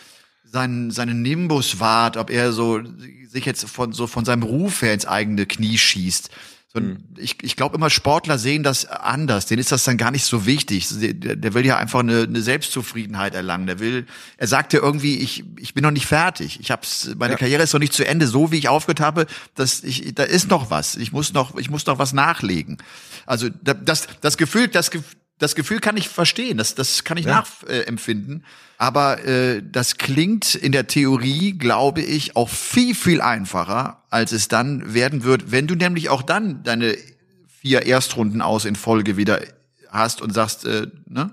[0.44, 2.82] seinen, seinen Nimbus wahrt, ob er so
[3.28, 6.30] sich jetzt von so von seinem Ruf her ins eigene Knie schießt.
[6.84, 6.98] Mhm.
[7.18, 9.46] Ich, ich glaube immer, Sportler sehen das anders.
[9.46, 10.88] Denen ist das dann gar nicht so wichtig.
[10.92, 13.68] Der, der will ja einfach eine, eine Selbstzufriedenheit erlangen.
[13.68, 14.06] Der will,
[14.38, 16.60] er sagt ja irgendwie, ich, ich bin noch nicht fertig.
[16.60, 17.38] Ich hab's, meine ja.
[17.38, 19.28] Karriere ist noch nicht zu Ende, so wie ich aufgehört habe.
[19.56, 20.96] Dass ich, da ist noch was.
[20.96, 22.78] Ich muss noch, ich muss noch was nachlegen.
[23.26, 24.92] Also das, das Gefühl, das,
[25.38, 26.58] das Gefühl kann ich verstehen.
[26.58, 27.44] Das, das kann ich ja.
[27.68, 28.46] nachempfinden.
[28.78, 34.48] Aber äh, das klingt in der Theorie, glaube ich, auch viel, viel einfacher, als es
[34.48, 36.96] dann werden wird, wenn du nämlich auch dann deine
[37.48, 39.42] vier Erstrunden aus in Folge wieder
[39.90, 41.32] hast und sagst, äh, ne?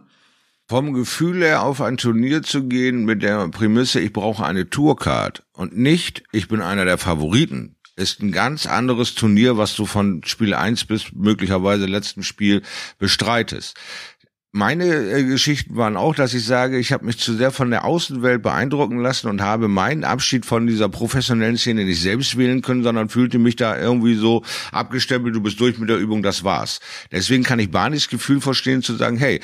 [0.68, 5.42] Vom Gefühl her auf ein Turnier zu gehen mit der Prämisse, ich brauche eine Tourcard
[5.52, 10.22] und nicht, ich bin einer der Favoriten, ist ein ganz anderes Turnier, was du von
[10.24, 12.62] Spiel 1 bis möglicherweise letzten Spiel
[12.98, 13.76] bestreitest
[14.54, 17.86] meine äh, Geschichten waren auch, dass ich sage, ich habe mich zu sehr von der
[17.86, 22.82] Außenwelt beeindrucken lassen und habe meinen Abschied von dieser professionellen Szene nicht selbst wählen können,
[22.82, 26.80] sondern fühlte mich da irgendwie so abgestempelt, du bist durch mit der Übung, das war's.
[27.10, 29.40] Deswegen kann ich Barneys Gefühl verstehen zu sagen, hey,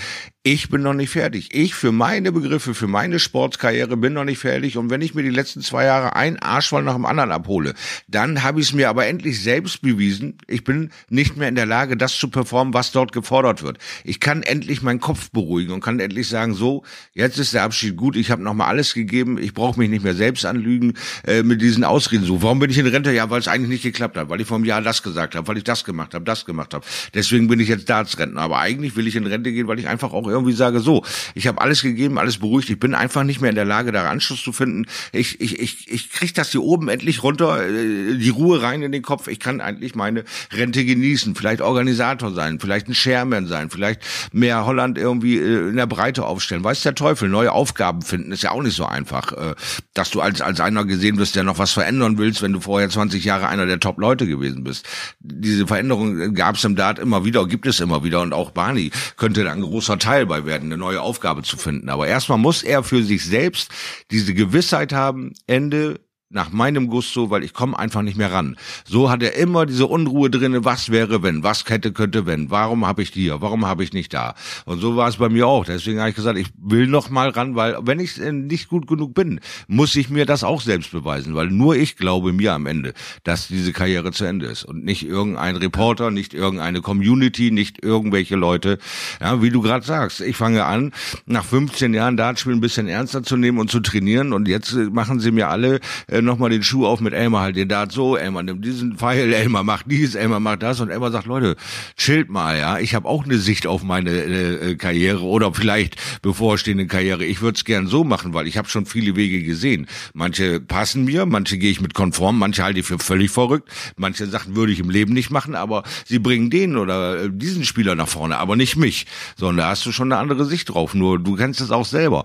[0.51, 1.51] ich bin noch nicht fertig.
[1.53, 4.79] Ich für meine Begriffe, für meine Sportskarriere bin noch nicht fertig.
[4.79, 7.75] Und wenn ich mir die letzten zwei Jahre ein Arschvoll nach dem anderen abhole,
[8.07, 10.39] dann habe ich es mir aber endlich selbst bewiesen.
[10.47, 13.79] Ich bin nicht mehr in der Lage, das zu performen, was dort gefordert wird.
[14.05, 16.83] Ich kann endlich meinen Kopf beruhigen und kann endlich sagen, so,
[17.15, 18.17] jetzt ist der Abschied gut.
[18.17, 19.39] Ich habe nochmal alles gegeben.
[19.39, 20.95] Ich brauche mich nicht mehr selbst anlügen
[21.27, 22.25] äh, mit diesen Ausreden.
[22.25, 23.13] So, warum bin ich in Rente?
[23.13, 25.47] Ja, weil es eigentlich nicht geklappt hat, weil ich vor einem Jahr das gesagt habe,
[25.47, 26.85] weil ich das gemacht habe, das gemacht habe.
[27.15, 28.41] Deswegen bin ich jetzt Dartsrentner.
[28.41, 31.47] Aber eigentlich will ich in Rente gehen, weil ich einfach auch irgendwie sage, so, ich
[31.47, 34.43] habe alles gegeben, alles beruhigt, ich bin einfach nicht mehr in der Lage, da Anschluss
[34.43, 34.87] zu finden.
[35.13, 38.93] Ich, ich, ich, ich kriege das hier oben endlich runter, äh, die Ruhe rein in
[38.93, 39.29] den Kopf.
[39.29, 44.67] Ich kann eigentlich meine Rente genießen, vielleicht Organisator sein, vielleicht ein Chairman sein, vielleicht mehr
[44.67, 46.65] Holland irgendwie äh, in der Breite aufstellen.
[46.65, 49.55] Weiß der Teufel, neue Aufgaben finden, ist ja auch nicht so einfach, äh,
[49.93, 52.89] dass du als, als einer gesehen wirst, der noch was verändern willst, wenn du vorher
[52.89, 54.87] 20 Jahre einer der Top-Leute gewesen bist.
[55.19, 58.91] Diese Veränderung gab es im Dart immer wieder, gibt es immer wieder und auch Barney
[59.17, 61.89] könnte da ein großer Teil bei werden, eine neue Aufgabe zu finden.
[61.89, 63.71] Aber erstmal muss er für sich selbst
[64.11, 68.57] diese Gewissheit haben, Ende nach meinem Gusto, weil ich komme einfach nicht mehr ran.
[68.85, 72.87] So hat er immer diese Unruhe drinne, was wäre wenn, was hätte könnte wenn, warum
[72.87, 74.35] habe ich hier, warum habe ich nicht da.
[74.67, 75.65] Und so war es bei mir auch.
[75.65, 78.87] Deswegen habe ich gesagt, ich will noch mal ran, weil wenn ich äh, nicht gut
[78.87, 82.67] genug bin, muss ich mir das auch selbst beweisen, weil nur ich glaube mir am
[82.67, 82.93] Ende,
[83.25, 88.37] dass diese Karriere zu Ende ist und nicht irgendein Reporter, nicht irgendeine Community, nicht irgendwelche
[88.37, 88.79] Leute.
[89.21, 90.93] Ja, wie du gerade sagst, ich fange an,
[91.25, 94.91] nach 15 Jahren Dartspiel ein bisschen ernster zu nehmen und zu trainieren und jetzt äh,
[94.91, 97.93] machen sie mir alle äh, äh, nochmal den Schuh auf mit Elmar halt den Dart
[97.93, 101.57] so, Elmar nimmt diesen Pfeil, Elmar macht dies, Elmar macht das und Elmar sagt, Leute,
[101.97, 106.87] chillt mal, ja, ich habe auch eine Sicht auf meine äh, Karriere oder vielleicht bevorstehende
[106.87, 107.25] Karriere.
[107.25, 109.87] Ich würde es gern so machen, weil ich habe schon viele Wege gesehen.
[110.15, 114.27] Manche passen mir, manche gehe ich mit konform, manche halte ich für völlig verrückt, manche
[114.27, 117.95] Sachen würde ich im Leben nicht machen, aber sie bringen den oder äh, diesen Spieler
[117.95, 120.95] nach vorne, aber nicht mich, sondern da hast du schon eine andere Sicht drauf.
[120.95, 122.25] Nur du kennst es auch selber.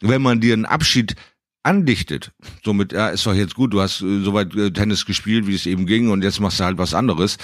[0.00, 1.16] Wenn man dir einen Abschied
[1.68, 2.32] andichtet.
[2.64, 5.66] Somit, ja, ist doch jetzt gut, du hast äh, soweit äh, Tennis gespielt, wie es
[5.66, 7.36] eben ging, und jetzt machst du halt was anderes.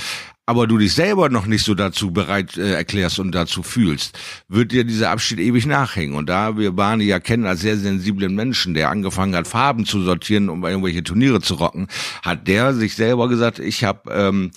[0.47, 4.73] Aber du dich selber noch nicht so dazu bereit äh, erklärst und dazu fühlst, wird
[4.73, 6.17] dir dieser Abschied ewig nachhängen.
[6.17, 10.03] Und da wir Barney ja kennen als sehr sensiblen Menschen, der angefangen hat, Farben zu
[10.03, 11.89] sortieren, um irgendwelche Turniere zu rocken,
[12.23, 14.51] hat der sich selber gesagt, ich habe ähm,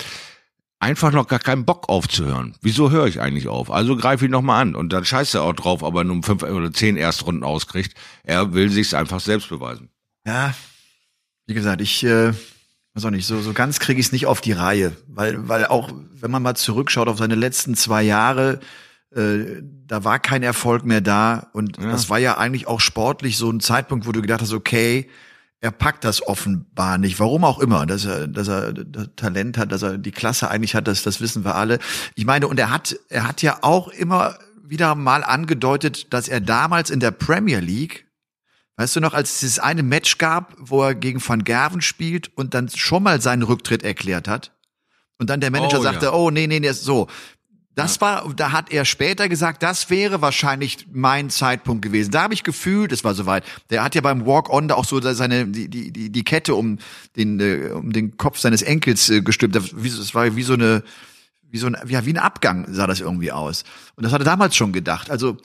[0.79, 2.55] einfach noch gar keinen Bock aufzuhören.
[2.61, 3.71] Wieso höre ich eigentlich auf?
[3.71, 6.43] Also greife ich nochmal an und dann scheißt er auch drauf, ob er nun fünf
[6.43, 7.97] oder zehn Erstrunden auskriegt.
[8.23, 9.89] Er will sich's einfach selbst beweisen.
[10.25, 10.53] Ja,
[11.47, 12.33] wie gesagt, ich äh,
[12.93, 15.65] weiß auch nicht, so, so ganz kriege ich es nicht auf die Reihe, weil, weil
[15.65, 18.59] auch, wenn man mal zurückschaut auf seine letzten zwei Jahre,
[19.15, 21.89] äh, da war kein Erfolg mehr da und ja.
[21.89, 25.09] das war ja eigentlich auch sportlich so ein Zeitpunkt, wo du gedacht hast, okay,
[25.59, 27.19] er packt das offenbar nicht.
[27.19, 28.73] Warum auch immer, dass er, dass er
[29.15, 31.79] Talent hat, dass er die Klasse eigentlich hat, das, das wissen wir alle.
[32.15, 36.41] Ich meine, und er hat, er hat ja auch immer wieder mal angedeutet, dass er
[36.41, 38.05] damals in der Premier League,
[38.75, 42.35] weißt du noch, als es dieses eine Match gab, wo er gegen Van Gerven spielt
[42.37, 44.53] und dann schon mal seinen Rücktritt erklärt hat.
[45.19, 46.13] Und dann der Manager oh, sagte, ja.
[46.13, 47.07] oh nee, nee, nee, so,
[47.77, 52.09] das war, da hat er später gesagt, das wäre wahrscheinlich mein Zeitpunkt gewesen.
[52.09, 53.43] Da habe ich gefühlt, es war soweit.
[53.69, 56.79] Der hat ja beim Walk On da auch so seine die die die, Kette um
[57.15, 59.55] den äh, um den Kopf seines Enkels äh, gestimmt.
[59.55, 60.83] Es war wie so eine
[61.51, 63.63] wie so ein ja wie ein Abgang sah das irgendwie aus.
[63.95, 65.11] Und das hat er damals schon gedacht.
[65.11, 65.37] Also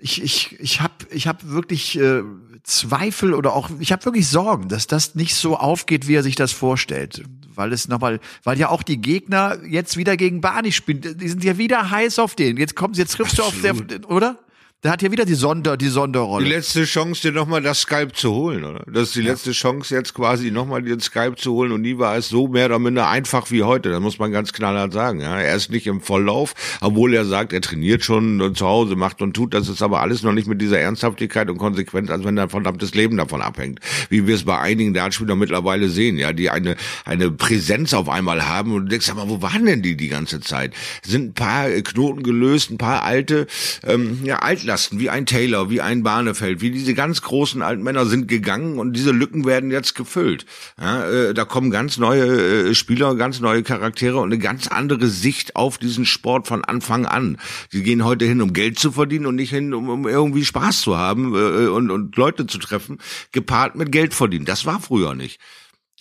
[0.00, 2.22] ich ich ich habe ich habe wirklich äh,
[2.68, 6.36] Zweifel oder auch ich habe wirklich Sorgen, dass das nicht so aufgeht, wie er sich
[6.36, 7.24] das vorstellt
[7.58, 11.18] weil es nochmal, weil ja auch die Gegner jetzt wieder gegen Barney spielen.
[11.18, 12.56] Die sind ja wieder heiß auf den.
[12.56, 13.64] Jetzt kommt, jetzt triffst Absolut.
[13.64, 14.38] du auf der, oder?
[14.84, 16.44] Der hat ja wieder die Sonder, die Sonderrolle.
[16.44, 18.84] Die letzte Chance, dir nochmal das Skype zu holen, oder?
[18.86, 19.32] Das ist die ja.
[19.32, 22.66] letzte Chance, jetzt quasi nochmal den Skype zu holen und nie war es so mehr
[22.66, 23.90] oder minder einfach wie heute.
[23.90, 25.36] Das muss man ganz knallhart sagen, ja.
[25.40, 29.20] Er ist nicht im Volllauf, obwohl er sagt, er trainiert schon und zu Hause macht
[29.20, 29.52] und tut.
[29.52, 32.94] Das ist aber alles noch nicht mit dieser Ernsthaftigkeit und Konsequenz, als wenn ein verdammtes
[32.94, 33.80] Leben davon abhängt.
[34.10, 38.46] Wie wir es bei einigen Dartspielern mittlerweile sehen, ja, die eine, eine Präsenz auf einmal
[38.46, 40.72] haben und du denkst, aber wo waren denn die die ganze Zeit?
[41.04, 43.48] Sind ein paar Knoten gelöst, ein paar alte,
[43.84, 47.82] ähm, ja, alte Altlasten, wie ein Taylor, wie ein Barnefeld, wie diese ganz großen alten
[47.82, 50.44] Männer sind gegangen und diese Lücken werden jetzt gefüllt.
[50.78, 55.06] Ja, äh, da kommen ganz neue äh, Spieler, ganz neue Charaktere und eine ganz andere
[55.06, 57.38] Sicht auf diesen Sport von Anfang an.
[57.72, 60.82] Die gehen heute hin, um Geld zu verdienen und nicht hin, um, um irgendwie Spaß
[60.82, 62.98] zu haben äh, und, und Leute zu treffen,
[63.32, 64.44] gepaart mit Geld verdienen.
[64.44, 65.40] Das war früher nicht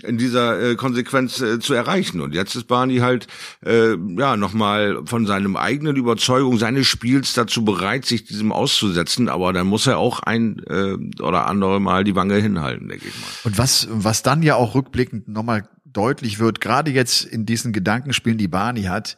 [0.03, 2.21] in dieser äh, Konsequenz äh, zu erreichen.
[2.21, 3.27] Und jetzt ist Barney halt
[3.65, 9.29] äh, ja nochmal von seinem eigenen Überzeugung seines Spiels dazu bereit, sich diesem auszusetzen.
[9.29, 13.15] Aber dann muss er auch ein äh, oder andere Mal die Wange hinhalten, denke ich
[13.15, 13.27] mal.
[13.43, 18.37] Und was was dann ja auch rückblickend nochmal deutlich wird, gerade jetzt in diesen Gedankenspielen,
[18.37, 19.17] die Barney hat,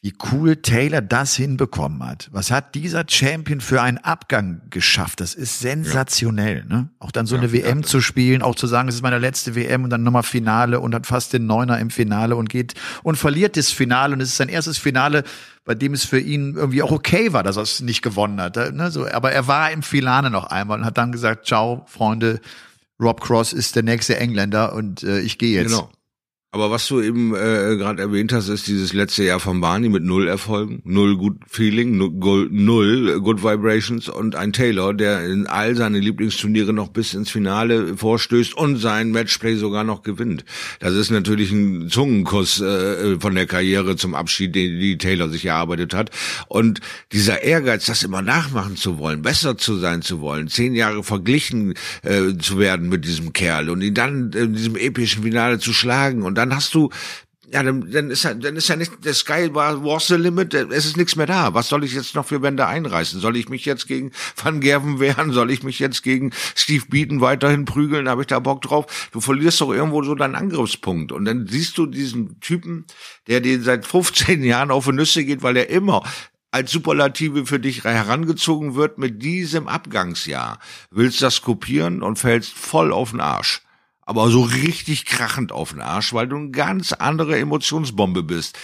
[0.00, 2.28] wie cool Taylor das hinbekommen hat.
[2.30, 5.20] Was hat dieser Champion für einen Abgang geschafft?
[5.20, 6.76] Das ist sensationell, ja.
[6.76, 6.88] ne?
[7.00, 9.56] Auch dann so ja, eine WM zu spielen, auch zu sagen, es ist meine letzte
[9.56, 13.16] WM und dann nochmal Finale und hat fast den Neuner im Finale und geht und
[13.16, 15.24] verliert das Finale und es ist sein erstes Finale,
[15.64, 18.56] bei dem es für ihn irgendwie auch okay war, dass er es nicht gewonnen hat.
[18.72, 18.92] Ne?
[18.92, 22.40] So, aber er war im Finale noch einmal und hat dann gesagt, ciao, Freunde,
[23.00, 25.72] Rob Cross ist der nächste Engländer und äh, ich gehe jetzt.
[25.72, 25.90] Genau.
[26.50, 30.02] Aber was du eben äh, gerade erwähnt hast, ist dieses letzte Jahr von Barney mit
[30.02, 35.76] null Erfolgen, null Good Feeling, null, null Good Vibrations und ein Taylor, der in all
[35.76, 40.46] seine Lieblingsturniere noch bis ins Finale vorstößt und sein Matchplay sogar noch gewinnt.
[40.80, 45.44] Das ist natürlich ein Zungenkuss äh, von der Karriere zum Abschied, den die Taylor sich
[45.44, 46.10] erarbeitet hat.
[46.48, 46.80] Und
[47.12, 51.74] dieser Ehrgeiz, das immer nachmachen zu wollen, besser zu sein zu wollen, zehn Jahre verglichen
[52.04, 56.22] äh, zu werden mit diesem Kerl und ihn dann in diesem epischen Finale zu schlagen
[56.22, 56.90] und dann hast du
[57.52, 60.52] ja, dann, dann ist ja, dann ist ja nicht, der Sky war was the limit,
[60.52, 61.54] es ist nichts mehr da.
[61.54, 63.20] Was soll ich jetzt noch für Wände einreißen?
[63.20, 65.32] Soll ich mich jetzt gegen Van Gerven wehren?
[65.32, 68.08] Soll ich mich jetzt gegen Steve Beaton weiterhin prügeln?
[68.08, 69.08] Habe ich da Bock drauf?
[69.12, 71.10] Du verlierst doch irgendwo so deinen Angriffspunkt.
[71.10, 72.84] Und dann siehst du diesen Typen,
[73.28, 76.02] der dir seit 15 Jahren auf die Nüsse geht, weil er immer
[76.50, 80.58] als Superlative für dich herangezogen wird mit diesem Abgangsjahr.
[80.90, 83.62] Willst das kopieren und fällst voll auf den Arsch
[84.08, 88.58] aber so richtig krachend auf den Arsch, weil du eine ganz andere Emotionsbombe bist.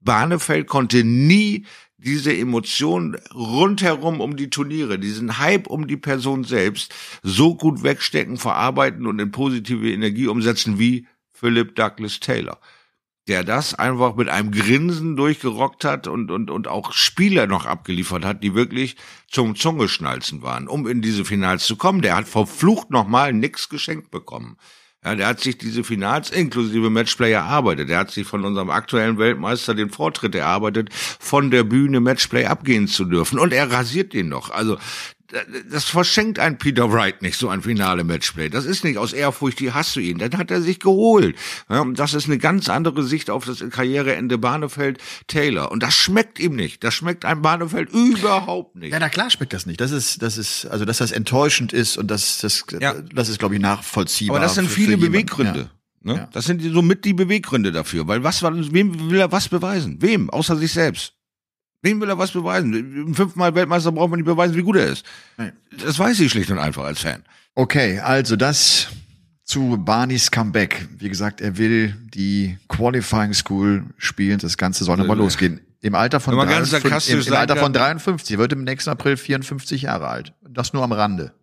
[0.00, 1.64] Barnefeld konnte nie
[1.96, 8.36] diese Emotion rundherum um die Turniere, diesen Hype um die Person selbst so gut wegstecken,
[8.36, 12.58] verarbeiten und in positive Energie umsetzen wie Philip Douglas Taylor
[13.28, 18.24] der das einfach mit einem Grinsen durchgerockt hat und, und, und auch Spieler noch abgeliefert
[18.24, 18.96] hat, die wirklich
[19.30, 22.02] zum Zungeschnalzen waren, um in diese Finals zu kommen.
[22.02, 24.58] Der hat verflucht nochmal nix geschenkt bekommen.
[25.04, 27.90] Ja, der hat sich diese Finals inklusive Matchplay erarbeitet.
[27.90, 32.88] Der hat sich von unserem aktuellen Weltmeister den Vortritt erarbeitet, von der Bühne Matchplay abgehen
[32.88, 33.38] zu dürfen.
[33.38, 34.48] Und er rasiert ihn noch.
[34.48, 34.78] Also
[35.70, 38.50] das verschenkt ein Peter Wright nicht, so ein finale Matchplay.
[38.50, 40.18] Das ist nicht aus Ehrfurcht, die hast du ihn.
[40.18, 41.36] Dann hat er sich geholt.
[41.68, 45.70] Das ist eine ganz andere Sicht auf das Karriereende Barnefeld Taylor.
[45.70, 46.84] Und das schmeckt ihm nicht.
[46.84, 48.92] Das schmeckt einem Barnefeld überhaupt nicht.
[48.92, 49.80] Ja, na klar schmeckt das nicht.
[49.80, 52.94] Das ist, das ist, also, dass das enttäuschend ist und das, das, ja.
[53.14, 54.36] das ist, glaube ich, nachvollziehbar.
[54.36, 55.70] Aber das sind viele Beweggründe.
[56.04, 56.12] Ja.
[56.12, 56.18] Ne?
[56.18, 56.28] Ja.
[56.32, 58.06] Das sind so mit die Beweggründe dafür.
[58.06, 60.02] Weil was, wem will er was beweisen?
[60.02, 60.28] Wem?
[60.28, 61.14] Außer sich selbst.
[61.84, 63.14] Wem will er was beweisen?
[63.14, 65.04] Fünfmal Weltmeister braucht man nicht beweisen, wie gut er ist.
[65.36, 65.52] Nee.
[65.84, 67.22] Das weiß ich schlicht und einfach als Fan.
[67.54, 68.88] Okay, also das
[69.44, 70.88] zu Barneys Comeback.
[70.96, 74.38] Wie gesagt, er will die Qualifying School spielen.
[74.38, 75.60] Das Ganze soll nochmal losgehen.
[75.82, 78.36] Im Alter von, 53, im, im Alter von 53.
[78.36, 80.32] Er wird im nächsten April 54 Jahre alt.
[80.48, 81.34] Das nur am Rande.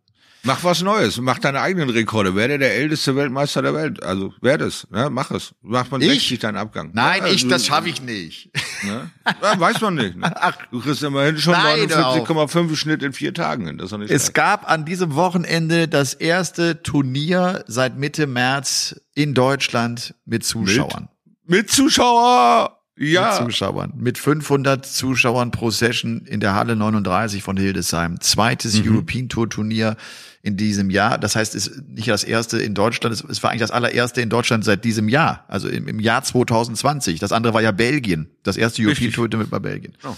[0.44, 2.36] Mach was Neues, mach deine eigenen Rekorde.
[2.36, 4.02] Werde der älteste Weltmeister der Welt.
[4.02, 5.54] Also werde es, ja, mach es.
[5.62, 6.92] Mach von 60 deinen Abgang.
[6.94, 8.50] Nein, ja, ich, das schaffe ich nicht.
[8.84, 9.12] Ne?
[9.26, 10.18] Ja, weiß man nicht.
[10.18, 10.32] Ne?
[10.36, 13.78] Ach, du kriegst immerhin schon 49,5 Schnitt in vier Tagen.
[13.78, 19.36] Das ist nicht es gab an diesem Wochenende das erste Turnier seit Mitte März in
[19.36, 21.10] Deutschland mit Zuschauern.
[21.46, 22.78] Mit, mit Zuschauer!
[22.98, 23.40] Ja.
[23.40, 23.94] Mit Zuschauern.
[23.96, 28.20] Mit 500 Zuschauern pro Session in der Halle 39 von Hildesheim.
[28.20, 28.92] Zweites mhm.
[28.92, 29.98] European Tour Turnier
[30.44, 31.18] in diesem Jahr.
[31.18, 34.30] Das heißt, es ist nicht das erste in Deutschland, es, war eigentlich das allererste in
[34.30, 37.20] Deutschland seit diesem Jahr, also im, im Jahr 2020.
[37.20, 38.30] Das andere war ja Belgien.
[38.44, 39.96] Das erste European Tour mit bei Belgien.
[40.04, 40.16] Oh.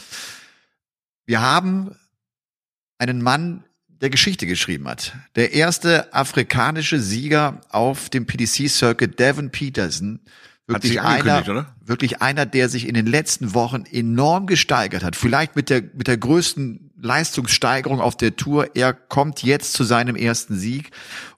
[1.26, 1.96] Wir haben
[2.98, 5.14] einen Mann, der Geschichte geschrieben hat.
[5.36, 10.20] Der erste afrikanische Sieger auf dem PDC Circuit, Devin Peterson,
[10.68, 11.76] wirklich einer, oder?
[11.84, 15.16] wirklich einer, der sich in den letzten Wochen enorm gesteigert hat.
[15.16, 18.76] Vielleicht mit der, mit der größten Leistungssteigerung auf der Tour.
[18.76, 20.92] Er kommt jetzt zu seinem ersten Sieg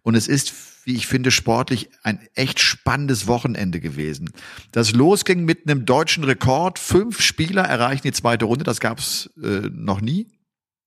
[0.04, 0.54] und es ist
[0.86, 4.30] wie ich finde, sportlich ein echt spannendes Wochenende gewesen.
[4.72, 6.78] Das losging mit einem deutschen Rekord.
[6.78, 8.64] Fünf Spieler erreichen die zweite Runde.
[8.64, 10.28] Das gab's äh, noch nie.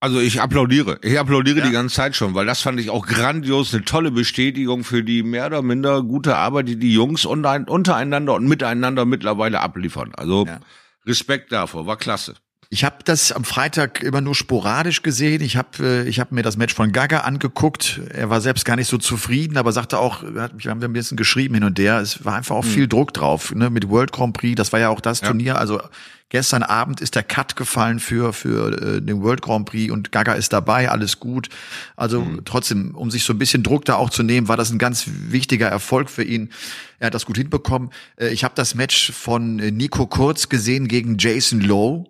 [0.01, 1.01] Also ich applaudiere.
[1.03, 1.67] Ich applaudiere ja.
[1.67, 5.25] die ganze Zeit schon, weil das fand ich auch grandios, eine tolle Bestätigung für die
[5.25, 10.13] mehr oder minder gute Arbeit, die die Jungs untereinander und miteinander mittlerweile abliefern.
[10.15, 10.61] Also ja.
[11.05, 12.37] Respekt davor, war klasse.
[12.71, 15.41] Ich habe das am Freitag immer nur sporadisch gesehen.
[15.41, 17.99] Ich habe äh, ich hab mir das Match von Gaga angeguckt.
[18.13, 21.55] Er war selbst gar nicht so zufrieden, aber sagte auch, wir haben ein bisschen geschrieben
[21.55, 21.99] hin und her.
[22.01, 22.69] Es war einfach auch mhm.
[22.69, 24.55] viel Druck drauf ne, mit World Grand Prix.
[24.55, 25.29] Das war ja auch das ja.
[25.29, 25.57] Turnier.
[25.57, 25.81] Also
[26.29, 30.35] gestern Abend ist der Cut gefallen für für äh, den World Grand Prix und Gaga
[30.35, 30.91] ist dabei.
[30.91, 31.49] Alles gut.
[31.97, 32.43] Also mhm.
[32.45, 35.07] trotzdem, um sich so ein bisschen Druck da auch zu nehmen, war das ein ganz
[35.09, 36.51] wichtiger Erfolg für ihn.
[36.99, 37.89] Er hat das gut hinbekommen.
[38.17, 42.05] Äh, ich habe das Match von äh, Nico Kurz gesehen gegen Jason Lowe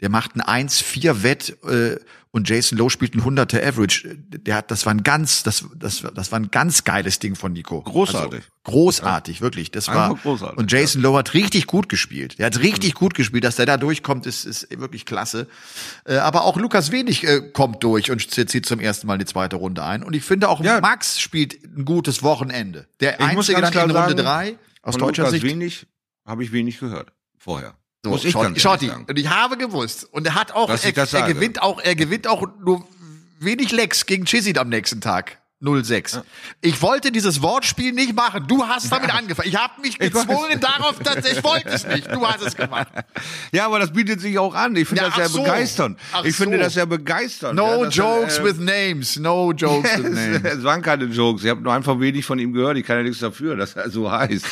[0.00, 1.96] der macht ein 1-4 Wett äh,
[2.32, 4.16] und Jason Lowe spielt ein 100er Average.
[4.16, 7.52] Der hat, das war ein ganz, das, das, das war ein ganz geiles Ding von
[7.52, 7.82] Nico.
[7.82, 8.40] Großartig.
[8.40, 9.42] Also, großartig, ja.
[9.42, 9.72] wirklich.
[9.72, 11.08] Das Einfach war großartig, und Jason ja.
[11.08, 12.38] Lowe hat richtig gut gespielt.
[12.38, 12.98] Der hat richtig mhm.
[12.98, 15.48] gut gespielt, dass der da durchkommt, ist, ist wirklich klasse.
[16.04, 19.56] Äh, aber auch Lukas Wenig äh, kommt durch und zieht zum ersten Mal die zweite
[19.56, 20.04] Runde ein.
[20.04, 20.80] Und ich finde auch ja.
[20.80, 22.86] Max spielt ein gutes Wochenende.
[23.00, 25.44] Der ich einzige dann in Runde drei aus deutscher Lukas Sicht.
[25.44, 25.86] Wenig
[26.24, 27.74] habe ich wenig gehört vorher.
[28.02, 28.90] So, Muss ich Schotti, Schotti.
[28.90, 30.04] Und ich habe gewusst.
[30.10, 32.86] Und er hat auch, er, er gewinnt auch, er gewinnt auch nur
[33.40, 35.39] wenig Lecks gegen Chisid am nächsten Tag.
[35.60, 36.14] 06.
[36.14, 36.22] Ja.
[36.62, 38.44] Ich wollte dieses Wortspiel nicht machen.
[38.48, 39.16] Du hast damit ja.
[39.16, 39.48] angefangen.
[39.48, 42.10] Ich habe mich gezwungen darauf, dass ich wollte es nicht.
[42.10, 42.88] Du hast es gemacht.
[43.52, 44.76] Ja, aber das bietet sich auch an.
[44.76, 45.42] Ich finde ja, das sehr so.
[45.42, 45.98] begeisternd.
[46.12, 46.44] Ach ich so.
[46.44, 47.56] finde das sehr begeisternd.
[47.56, 49.18] No jokes äh, with names.
[49.18, 50.40] No jokes with names.
[50.44, 51.42] es waren keine Jokes.
[51.42, 52.76] Ich habe nur einfach wenig von ihm gehört.
[52.76, 54.46] Ich kann ja nichts dafür, dass er so heißt.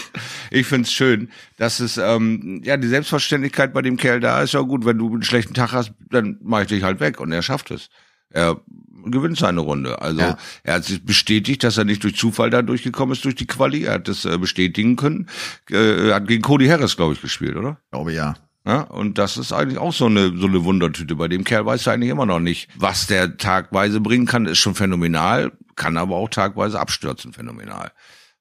[0.51, 4.55] Ich finde es schön, dass es ähm, ja die Selbstverständlichkeit bei dem Kerl da ist.
[4.55, 7.33] Ja gut, wenn du einen schlechten Tag hast, dann mache ich dich halt weg und
[7.33, 7.89] er schafft es.
[8.31, 8.61] Er
[9.05, 10.01] gewinnt seine Runde.
[10.01, 10.39] Also ja.
[10.63, 13.85] er hat sich bestätigt, dass er nicht durch Zufall da durchgekommen ist durch die Quali.
[13.85, 15.29] Er hat das äh, bestätigen können.
[15.71, 17.79] Äh, er hat gegen Cody Harris, glaube ich, gespielt, oder?
[17.91, 18.35] Glaube ja.
[18.67, 21.17] Ja, und das ist eigentlich auch so eine, so eine Wundertüte.
[21.17, 22.69] Bei dem Kerl weiß er eigentlich immer noch nicht.
[22.77, 27.93] Was der tagweise bringen kann, ist schon phänomenal, kann aber auch tagweise abstürzen, phänomenal.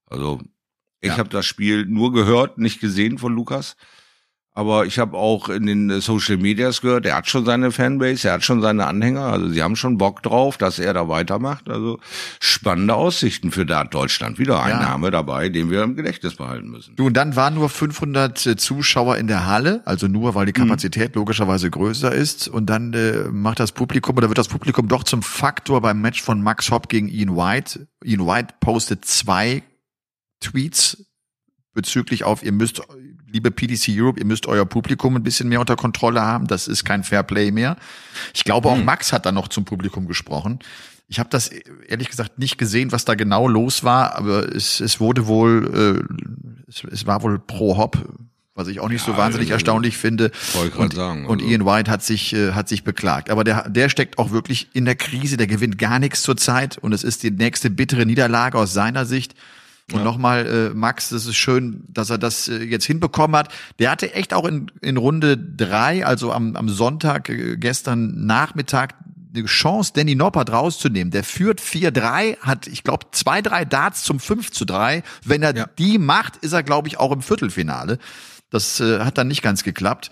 [0.06, 0.42] Also
[1.00, 1.18] ich ja.
[1.18, 3.78] habe das Spiel nur gehört, nicht gesehen von Lukas.
[4.58, 8.28] Aber ich habe auch in den äh, Social Medias gehört, er hat schon seine Fanbase,
[8.28, 11.70] er hat schon seine Anhänger, also sie haben schon Bock drauf, dass er da weitermacht.
[11.70, 12.00] Also
[12.40, 14.40] spannende Aussichten für Dart Deutschland.
[14.40, 14.82] Wieder ein ja.
[14.82, 16.96] Name dabei, den wir im Gedächtnis behalten müssen.
[16.96, 20.60] Du, und dann waren nur 500 äh, Zuschauer in der Halle, also nur, weil die
[20.60, 20.66] mhm.
[20.66, 21.20] Kapazität mhm.
[21.20, 22.48] logischerweise größer ist.
[22.48, 26.24] Und dann äh, macht das Publikum oder wird das Publikum doch zum Faktor beim Match
[26.24, 27.88] von Max Hopp gegen Ian White.
[28.04, 29.62] Ian White postet zwei
[30.40, 31.06] Tweets
[31.76, 32.82] bezüglich auf, ihr müsst
[33.38, 36.48] liebe PDC Europe, ihr müsst euer Publikum ein bisschen mehr unter Kontrolle haben.
[36.48, 37.78] Das ist kein Fairplay mehr.
[38.34, 38.86] Ich glaube, auch hm.
[38.86, 40.60] Max hat da noch zum Publikum gesprochen.
[41.08, 41.50] Ich habe das
[41.88, 46.68] ehrlich gesagt nicht gesehen, was da genau los war, aber es, es wurde wohl, äh,
[46.68, 47.98] es, es war wohl pro Hop,
[48.56, 50.32] was ich auch nicht ja, so wahnsinnig also, erstaunlich finde.
[50.76, 51.32] Und, sagen, also.
[51.32, 54.70] und Ian White hat sich äh, hat sich beklagt, aber der der steckt auch wirklich
[54.74, 58.06] in der Krise, der gewinnt gar nichts zur Zeit und es ist die nächste bittere
[58.06, 59.36] Niederlage aus seiner Sicht.
[59.92, 60.04] Und ja.
[60.04, 63.54] nochmal, äh, Max, das ist schön, dass er das äh, jetzt hinbekommen hat.
[63.80, 68.96] Der hatte echt auch in, in Runde drei, also am, am Sonntag, äh, gestern Nachmittag,
[69.34, 71.12] eine Chance, Danny Noppert rauszunehmen.
[71.12, 75.04] Der führt 4-3, hat, ich glaube, zwei, drei Darts zum 5 zu 3.
[75.24, 75.70] Wenn er ja.
[75.78, 77.98] die macht, ist er, glaube ich, auch im Viertelfinale.
[78.50, 80.12] Das äh, hat dann nicht ganz geklappt.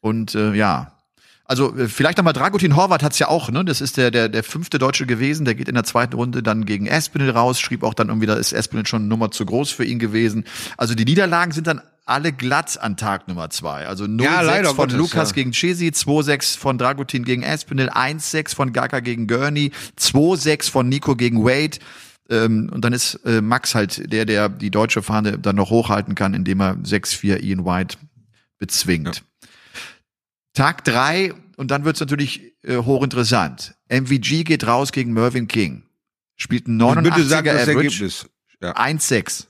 [0.00, 0.92] Und äh, ja,
[1.50, 3.64] also äh, vielleicht nochmal Dragutin Horvath hat's ja auch, ne?
[3.64, 6.64] Das ist der, der, der fünfte Deutsche gewesen, der geht in der zweiten Runde dann
[6.64, 9.72] gegen Espinel raus, schrieb auch dann irgendwie, da ist Espinel schon eine Nummer zu groß
[9.72, 10.44] für ihn gewesen.
[10.76, 13.88] Also die Niederlagen sind dann alle glatt an Tag Nummer zwei.
[13.88, 15.34] Also 0-6 ja, von Gottes, Lukas ja.
[15.34, 21.16] gegen Chesi, 2-6 von Dragutin gegen Espinel, 1-6 von Gaka gegen Gurney, 2-6 von Nico
[21.16, 21.78] gegen Wade.
[22.28, 26.14] Ähm, und dann ist äh, Max halt der, der die deutsche Fahne dann noch hochhalten
[26.14, 27.96] kann, indem er 6-4 Ian White
[28.58, 29.16] bezwingt.
[29.16, 29.22] Ja.
[30.54, 33.74] Tag drei und dann wird's natürlich äh, hochinteressant.
[33.88, 35.84] MVG geht raus gegen Mervyn King.
[36.36, 38.26] Spielt ein 89er Average.
[38.62, 38.76] Ja.
[38.76, 39.46] 1,6.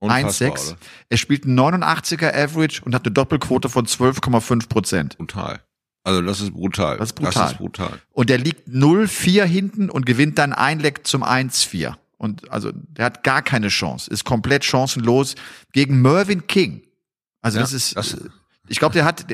[0.00, 0.76] 1,6.
[1.08, 5.18] Er spielt ein 89er Average und hat eine Doppelquote von 12,5 Prozent.
[5.18, 5.60] Brutal.
[6.04, 6.96] Also das ist brutal.
[6.96, 7.32] Das ist brutal.
[7.32, 8.00] Das ist brutal.
[8.12, 11.96] Und er liegt 0,4 hinten und gewinnt dann ein Leck zum 1,4.
[12.16, 15.36] Und also der hat gar keine Chance, ist komplett chancenlos
[15.72, 16.82] gegen Mervyn King.
[17.42, 18.16] Also ja, das ist das,
[18.68, 19.26] ich glaube, der hat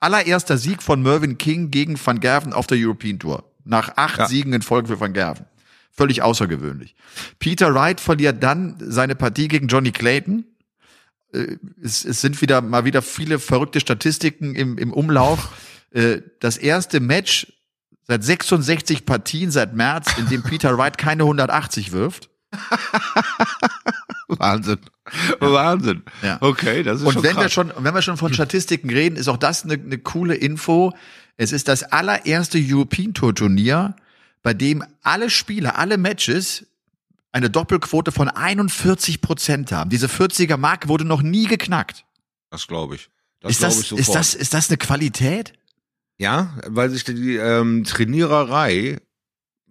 [0.00, 3.44] allererster Sieg von Mervyn King gegen Van Gerven auf der European Tour.
[3.64, 4.28] Nach acht ja.
[4.28, 5.46] Siegen in Folge für Van Gerven.
[5.90, 6.94] Völlig außergewöhnlich.
[7.38, 10.44] Peter Wright verliert dann seine Partie gegen Johnny Clayton.
[11.32, 15.50] Äh, es, es sind wieder mal wieder viele verrückte Statistiken im, im Umlauf.
[15.92, 17.46] Äh, das erste Match
[18.06, 22.28] seit 66 Partien seit März, in dem Peter Wright keine 180 wirft.
[24.28, 24.78] Wahnsinn.
[25.40, 25.52] Ja.
[25.52, 26.02] Wahnsinn.
[26.22, 26.38] Ja.
[26.40, 27.44] Okay, das ist Und schon wenn krass.
[27.44, 30.92] wir schon, wenn wir schon von Statistiken reden, ist auch das eine, eine coole Info.
[31.36, 33.96] Es ist das allererste European Tour Turnier,
[34.42, 36.66] bei dem alle Spiele, alle Matches
[37.32, 39.90] eine Doppelquote von 41 Prozent haben.
[39.90, 42.04] Diese 40er Marke wurde noch nie geknackt.
[42.50, 43.10] Das glaube ich.
[43.40, 45.52] Das ist, das, ich ist das, ist das eine Qualität?
[46.16, 48.98] Ja, weil sich die ähm, Trainiererei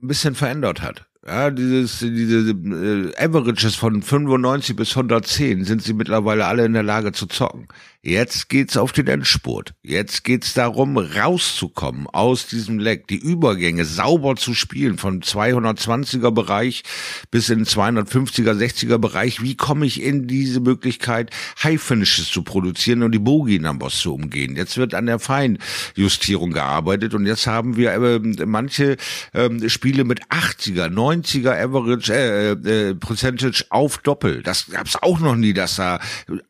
[0.02, 1.06] ein bisschen verändert hat.
[1.26, 6.84] Ja, dieses, diese äh, Averages von 95 bis 110 sind sie mittlerweile alle in der
[6.84, 7.68] Lage zu zocken.
[8.06, 9.76] Jetzt geht's auf den Endspurt.
[9.82, 16.84] Jetzt geht's darum, rauszukommen aus diesem Leck, die Übergänge sauber zu spielen von 220er Bereich
[17.32, 19.42] bis in 250er, 60er Bereich.
[19.42, 21.30] Wie komme ich in diese Möglichkeit,
[21.64, 24.58] High Finishes zu produzieren und die Bogey Numbers zu umgehen?
[24.58, 28.98] Jetzt wird an der Feinjustierung gearbeitet und jetzt haben wir äh, manche
[29.32, 34.44] äh, Spiele mit 80er, 90er Average äh, äh, Percentage auf Doppel.
[34.44, 36.02] Das gab's auch noch nie, dass da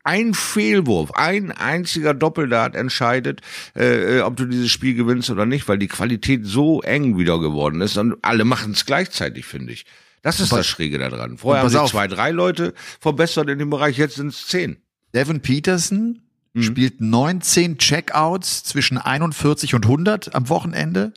[0.02, 3.40] ein Fehlwurf, ein ein einziger Doppeldart entscheidet,
[3.76, 7.38] äh, äh, ob du dieses Spiel gewinnst oder nicht, weil die Qualität so eng wieder
[7.38, 9.84] geworden ist und alle machen es gleichzeitig, finde ich.
[10.22, 11.36] Das ist das Schräge daran.
[11.36, 14.78] Vorher haben sich zwei, drei Leute verbessert in dem Bereich, jetzt sind es zehn.
[15.14, 16.22] Devin Peterson
[16.54, 16.62] mhm.
[16.62, 21.12] spielt 19 Checkouts zwischen 41 und 100 am Wochenende.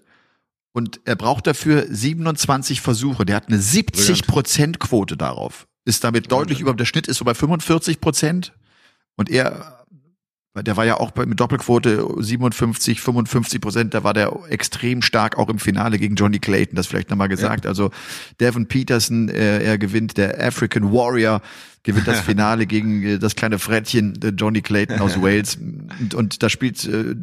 [0.73, 3.25] Und er braucht dafür 27 Versuche.
[3.25, 5.67] Der hat eine 70 Prozent Quote darauf.
[5.85, 8.53] Ist damit deutlich über, der Schnitt ist so bei 45 Prozent.
[9.15, 9.85] Und er
[10.63, 15.49] der war ja auch mit Doppelquote 57, 55 Prozent, da war der extrem stark auch
[15.49, 17.65] im Finale gegen Johnny Clayton, das vielleicht nochmal gesagt.
[17.65, 17.69] Ja.
[17.69, 17.91] Also
[18.39, 21.41] Devin Peterson, äh, er gewinnt, der African Warrior
[21.83, 25.57] gewinnt das Finale gegen äh, das kleine Frettchen äh, Johnny Clayton aus Wales.
[25.99, 27.15] Und, und da spielt äh,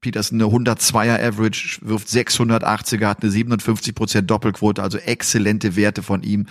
[0.00, 6.22] Peterson eine 102er Average, wirft 680er, hat eine 57 Prozent Doppelquote, also exzellente Werte von
[6.22, 6.46] ihm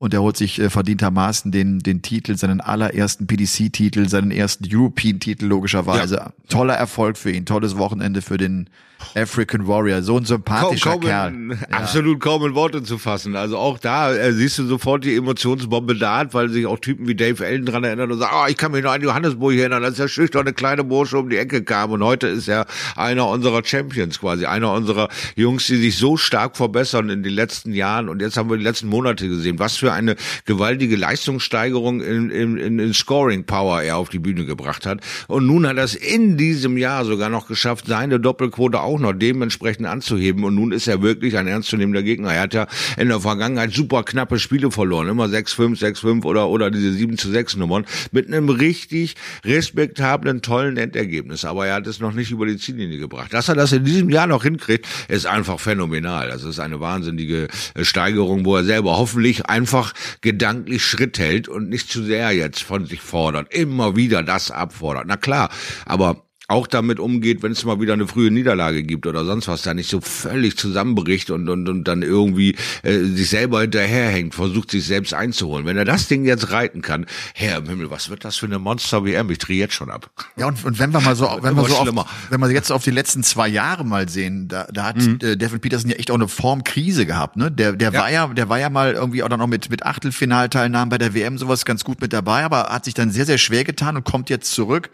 [0.00, 5.44] und er holt sich äh, verdientermaßen den, den Titel, seinen allerersten PDC-Titel, seinen ersten European-Titel
[5.44, 6.16] logischerweise.
[6.16, 6.32] Ja.
[6.48, 8.70] Toller Erfolg für ihn, tolles Wochenende für den
[9.14, 11.28] African Warrior, so ein sympathischer kaum, kaum Kerl.
[11.34, 11.78] In, ja.
[11.78, 13.36] Absolut kaum in Worte zu fassen.
[13.36, 17.14] Also auch da äh, siehst du sofort die Emotionsbombe da, weil sich auch Typen wie
[17.14, 19.96] Dave Allen dran erinnern und sagen, oh, ich kann mich noch an Johannesburg erinnern, als
[19.96, 24.20] der schüchterne kleine Bursche um die Ecke kam und heute ist er einer unserer Champions
[24.20, 28.36] quasi, einer unserer Jungs, die sich so stark verbessern in den letzten Jahren und jetzt
[28.36, 32.94] haben wir die letzten Monate gesehen, was für eine gewaltige Leistungssteigerung in, in, in, in
[32.94, 36.76] Scoring Power er auf die Bühne gebracht hat und nun hat er es in diesem
[36.76, 40.44] Jahr sogar noch geschafft, seine Doppelquote auch noch dementsprechend anzuheben.
[40.44, 42.32] Und nun ist er wirklich ein ernstzunehmender Gegner.
[42.32, 42.66] Er hat ja
[42.96, 45.08] in der Vergangenheit super knappe Spiele verloren.
[45.08, 47.86] Immer 6-5, 6-5 oder, oder diese 7 zu 6 Nummern.
[48.10, 49.14] Mit einem richtig
[49.44, 51.44] respektablen, tollen Endergebnis.
[51.44, 53.32] Aber er hat es noch nicht über die Ziellinie gebracht.
[53.32, 56.28] Dass er das in diesem Jahr noch hinkriegt, ist einfach phänomenal.
[56.28, 61.68] Das ist eine wahnsinnige äh, Steigerung, wo er selber hoffentlich einfach gedanklich Schritt hält und
[61.68, 63.52] nicht zu sehr jetzt von sich fordert.
[63.54, 65.04] Immer wieder das abfordert.
[65.06, 65.50] Na klar,
[65.86, 69.62] aber auch damit umgeht, wenn es mal wieder eine frühe Niederlage gibt oder sonst was,
[69.62, 74.70] da nicht so völlig zusammenbricht und, und, und dann irgendwie äh, sich selber hinterherhängt, versucht
[74.70, 75.64] sich selbst einzuholen.
[75.64, 78.58] Wenn er das Ding jetzt reiten kann, Herr im Himmel, was wird das für eine
[78.58, 79.30] Monster-WM?
[79.30, 80.10] Ich drehe jetzt schon ab.
[80.36, 82.82] Ja, und, und wenn wir mal so, wenn wir so auf, wenn wir jetzt auf
[82.82, 85.18] die letzten zwei Jahre mal sehen, da, da hat mhm.
[85.22, 87.50] äh, Devin Peterson ja echt auch eine Formkrise gehabt, ne?
[87.50, 88.00] Der, der ja.
[88.00, 91.14] war ja, der war ja mal irgendwie auch dann noch mit, mit Achtelfinalteilnahmen bei der
[91.14, 94.04] WM sowas ganz gut mit dabei, aber hat sich dann sehr, sehr schwer getan und
[94.04, 94.90] kommt jetzt zurück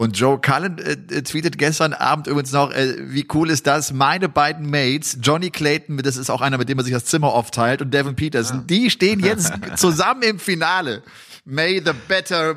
[0.00, 3.92] und Joe Cullen äh, äh, tweetet gestern Abend übrigens noch, äh, wie cool ist das?
[3.92, 7.34] Meine beiden Mates, Johnny Clayton, das ist auch einer, mit dem man sich das Zimmer
[7.34, 8.64] aufteilt, und Devin Peterson, ah.
[8.66, 11.02] die stehen jetzt zusammen im Finale.
[11.44, 12.56] May the better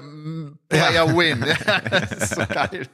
[0.69, 1.17] player ja.
[1.17, 1.41] win.
[1.91, 2.87] das ist so geil.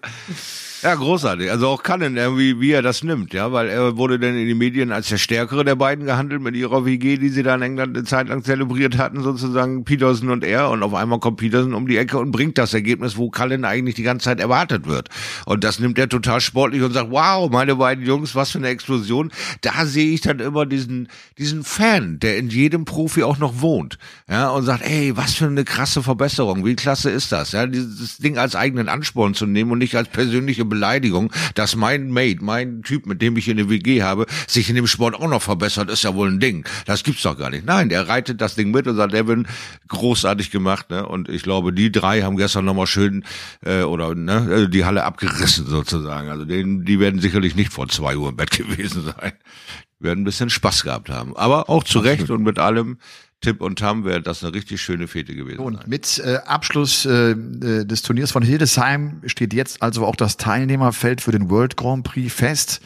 [0.82, 1.52] Ja, großartig.
[1.52, 4.58] Also auch Cullen, irgendwie, wie er das nimmt, ja, weil er wurde dann in den
[4.58, 7.98] Medien als der Stärkere der beiden gehandelt mit ihrer WG, die sie da in England
[7.98, 10.70] eine Zeit lang zelebriert hatten, sozusagen Peterson und er.
[10.70, 13.96] Und auf einmal kommt Peterson um die Ecke und bringt das Ergebnis, wo Cullen eigentlich
[13.96, 15.10] die ganze Zeit erwartet wird.
[15.46, 18.70] Und das nimmt er total sportlich und sagt, wow, meine beiden Jungs, was für eine
[18.70, 19.34] Explosion.
[19.60, 23.98] Da sehe ich dann immer diesen, diesen Fan, der in jedem Profi auch noch wohnt,
[24.30, 28.16] ja, und sagt, ey, was für eine krasse Verbesserung, wie klasse ist das, ja, dieses
[28.20, 32.82] Ding als eigenen Ansporn zu nehmen und nicht als persönliche Beleidigung, dass mein Mate, mein
[32.84, 35.90] Typ, mit dem ich in der WG habe, sich in dem Sport auch noch verbessert,
[35.90, 36.66] ist ja wohl ein Ding.
[36.86, 37.66] Das gibt's doch gar nicht.
[37.66, 39.48] Nein, der reitet das Ding mit und sagt, Devin,
[39.88, 41.08] großartig gemacht, ne?
[41.08, 43.26] Und ich glaube, die drei haben gestern nochmal schön
[43.66, 46.30] äh, oder ne, äh, die Halle abgerissen sozusagen.
[46.30, 49.34] Also denen, die werden sicherlich nicht vor zwei Uhr im Bett gewesen sein.
[50.00, 51.36] werden ein bisschen Spaß gehabt haben.
[51.36, 52.98] Aber auch zu Recht und mit allem
[53.42, 55.60] Tipp und Tam wäre das eine richtig schöne Fete gewesen.
[55.60, 60.38] Und mit äh, Abschluss äh, äh, des Turniers von Hildesheim steht jetzt also auch das
[60.38, 62.82] Teilnehmerfeld für den World Grand Prix fest.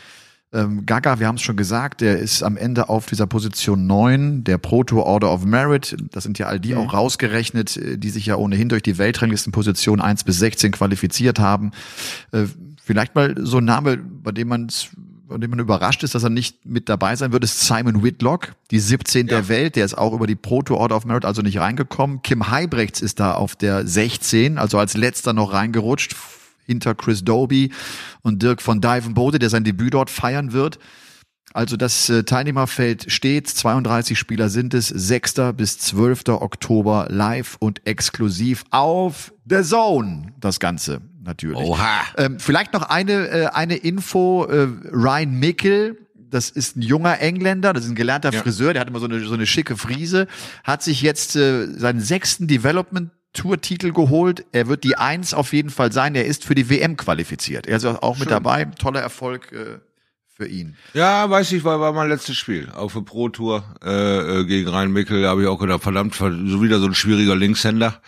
[0.53, 4.43] Ähm, Gaga, wir haben es schon gesagt, der ist am Ende auf dieser Position 9,
[4.43, 5.97] der Pro Tour Order of Merit.
[6.11, 6.81] Das sind ja all die mhm.
[6.81, 11.71] auch rausgerechnet, äh, die sich ja ohnehin durch die Weltranglistenposition 1 bis 16 qualifiziert haben.
[12.31, 12.43] Äh,
[12.83, 14.67] vielleicht mal so ein Name, bei dem man
[15.33, 18.53] von dem man überrascht ist, dass er nicht mit dabei sein wird, ist Simon Whitlock,
[18.69, 19.33] die 17 ja.
[19.33, 19.75] der Welt.
[19.75, 22.21] Der ist auch über die Pro Tour Order of Merit also nicht reingekommen.
[22.21, 26.15] Kim Heibrechts ist da auf der 16, also als letzter noch reingerutscht
[26.67, 27.71] hinter Chris Doby
[28.21, 30.77] und Dirk von Dijvenbode, der sein Debüt dort feiern wird.
[31.51, 35.55] Also das äh, Teilnehmerfeld steht, 32 Spieler sind es, 6.
[35.57, 36.25] bis 12.
[36.27, 41.57] Oktober live und exklusiv auf The Zone, das Ganze natürlich.
[41.57, 42.01] Oha.
[42.17, 47.73] Ähm, vielleicht noch eine, äh, eine Info, äh, Ryan Mickel, das ist ein junger Engländer,
[47.73, 48.41] das ist ein gelernter ja.
[48.41, 50.27] Friseur, der hat immer so eine, so eine schicke Friese,
[50.63, 54.45] hat sich jetzt äh, seinen sechsten Development Tour-Titel geholt.
[54.51, 56.15] Er wird die Eins auf jeden Fall sein.
[56.15, 57.67] Er ist für die WM qualifiziert.
[57.67, 58.19] Er ist auch Schön.
[58.21, 58.65] mit dabei.
[58.65, 59.79] Toller Erfolg äh,
[60.27, 60.75] für ihn.
[60.93, 62.69] Ja, weiß ich, war, war mein letztes Spiel.
[62.73, 66.61] Auf der Pro Tour äh, äh, gegen Rhein Mickel habe ich auch gedacht, verdammt, so
[66.61, 68.01] wieder so ein schwieriger Linkshänder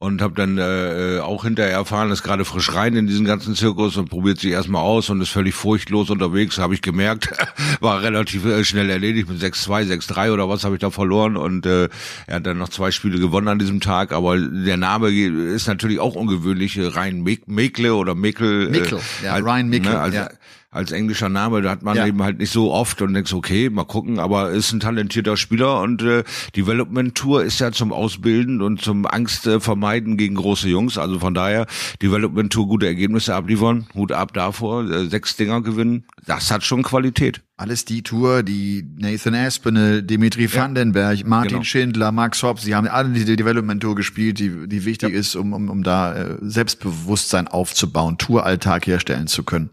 [0.00, 3.56] und habe dann äh, äh, auch hinterher erfahren, ist gerade frisch rein in diesen ganzen
[3.56, 7.30] Zirkus und probiert sich erstmal aus und ist völlig furchtlos unterwegs, habe ich gemerkt,
[7.80, 11.36] war relativ äh, schnell erledigt mit 6-2, 6-3 oder was habe ich da verloren.
[11.36, 11.88] Und äh,
[12.28, 15.98] er hat dann noch zwei Spiele gewonnen an diesem Tag, aber der Name ist natürlich
[15.98, 18.70] auch ungewöhnlich, Rhein Mekle oder Mekel.
[18.70, 20.28] Mickel, äh, ja, Ryan Mickel, ne, also, ja
[20.70, 22.06] als englischer Name, da hat man ja.
[22.06, 25.80] eben halt nicht so oft und denkst, okay, mal gucken, aber ist ein talentierter Spieler
[25.80, 30.68] und äh, Development Tour ist ja zum Ausbilden und zum Angst äh, vermeiden gegen große
[30.68, 30.98] Jungs.
[30.98, 31.66] Also von daher
[32.02, 36.82] Development Tour gute Ergebnisse abliefern, Hut ab davor, äh, sechs Dinger gewinnen, das hat schon
[36.82, 37.40] Qualität.
[37.56, 40.54] Alles die Tour, die Nathan Aspinall, Dimitri ja.
[40.54, 41.62] Vandenberg, Martin genau.
[41.64, 45.18] Schindler, Max Hobbs, die haben alle die Development Tour gespielt, die, die wichtig ja.
[45.18, 49.70] ist, um, um, um da äh, Selbstbewusstsein aufzubauen, Touralltag herstellen zu können.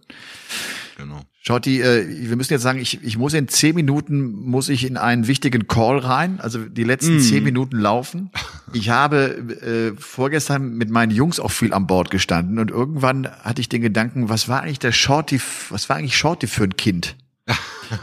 [0.97, 1.21] Genau.
[1.41, 4.97] Schotti, äh, wir müssen jetzt sagen, ich, ich muss in zehn Minuten muss ich in
[4.97, 6.39] einen wichtigen Call rein.
[6.39, 7.19] Also die letzten mm.
[7.19, 8.31] zehn Minuten laufen.
[8.73, 13.61] Ich habe äh, vorgestern mit meinen Jungs auch viel an Bord gestanden und irgendwann hatte
[13.61, 15.39] ich den Gedanken, was war eigentlich der Shorty,
[15.69, 17.15] was war eigentlich Shorty für ein Kind?
[17.47, 17.57] ein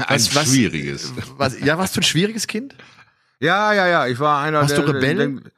[0.08, 1.12] was, schwieriges.
[1.36, 2.76] Was, ja, was für ein schwieriges Kind?
[3.40, 4.06] Ja, ja, ja.
[4.06, 4.84] Ich war einer Warst der.
[4.84, 5.16] du Rebell?
[5.16, 5.52] Der,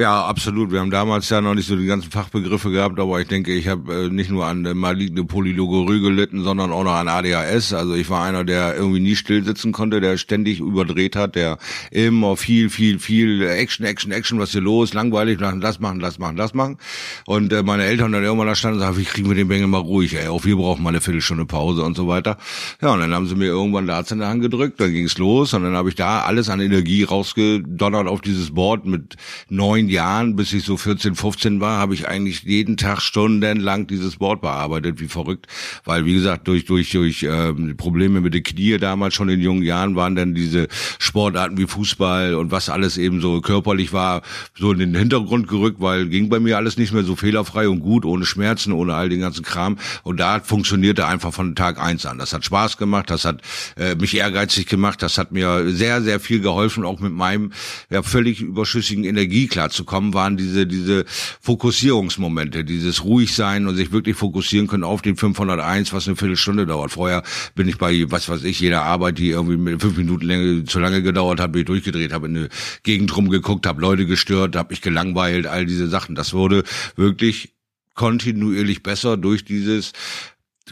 [0.00, 0.72] ja, absolut.
[0.72, 3.68] Wir haben damals ja noch nicht so die ganzen Fachbegriffe gehabt, aber ich denke, ich
[3.68, 7.74] habe äh, nicht nur an äh, maligne Polylogorrhoe gelitten, sondern auch noch an ADHS.
[7.74, 11.58] Also ich war einer, der irgendwie nie still sitzen konnte, der ständig überdreht hat, der
[11.90, 16.18] immer viel, viel, viel Action, Action, Action, was hier los, langweilig, machen, das machen, das
[16.18, 16.78] machen, das machen.
[17.26, 19.66] Und äh, meine Eltern dann irgendwann da standen und sagten, wie kriegen wir den Bengel
[19.66, 22.38] mal ruhig, ey, auch wir brauchen mal eine Viertelstunde Pause und so weiter.
[22.80, 25.52] Ja, und dann haben sie mir irgendwann Darts in der Hand gedrückt, dann ging's los
[25.52, 29.16] und dann habe ich da alles an Energie rausgedonnert auf dieses Board mit
[29.50, 34.16] neun Jahren, bis ich so 14, 15 war, habe ich eigentlich jeden Tag stundenlang dieses
[34.16, 35.46] Board bearbeitet, wie verrückt.
[35.84, 39.62] Weil, wie gesagt, durch, durch, durch ähm, Probleme mit den Knie damals schon in jungen
[39.62, 40.68] Jahren waren dann diese
[40.98, 44.22] Sportarten wie Fußball und was alles eben so körperlich war,
[44.56, 47.80] so in den Hintergrund gerückt, weil ging bei mir alles nicht mehr so fehlerfrei und
[47.80, 49.78] gut, ohne Schmerzen, ohne all den ganzen Kram.
[50.02, 52.18] Und da funktionierte einfach von Tag eins an.
[52.18, 53.42] Das hat Spaß gemacht, das hat
[53.76, 57.52] äh, mich ehrgeizig gemacht, das hat mir sehr, sehr viel geholfen, auch mit meinem
[57.90, 59.48] ja, völlig überschüssigen Energie
[59.80, 61.04] klarzukommen, waren diese, diese
[61.40, 66.66] Fokussierungsmomente, dieses ruhig sein und sich wirklich fokussieren können auf den 501, was eine Viertelstunde
[66.66, 66.92] dauert.
[66.92, 67.22] Vorher
[67.54, 70.78] bin ich bei, was weiß ich, jeder Arbeit, die irgendwie mit fünf Minuten länger, zu
[70.78, 72.48] lange gedauert hat, bin ich durchgedreht, habe in eine
[72.82, 76.14] Gegend rumgeguckt, habe Leute gestört, habe mich gelangweilt, all diese Sachen.
[76.14, 76.64] Das wurde
[76.96, 77.54] wirklich
[77.94, 79.92] kontinuierlich besser durch dieses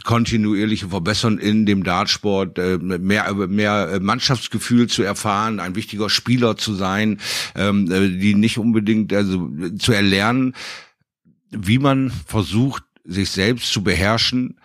[0.03, 6.73] kontinuierliche Verbessern in dem Dartsport, äh, mehr mehr Mannschaftsgefühl zu erfahren, ein wichtiger Spieler zu
[6.73, 7.19] sein,
[7.55, 10.55] ähm, äh, die nicht unbedingt also zu erlernen,
[11.51, 14.58] wie man versucht sich selbst zu beherrschen,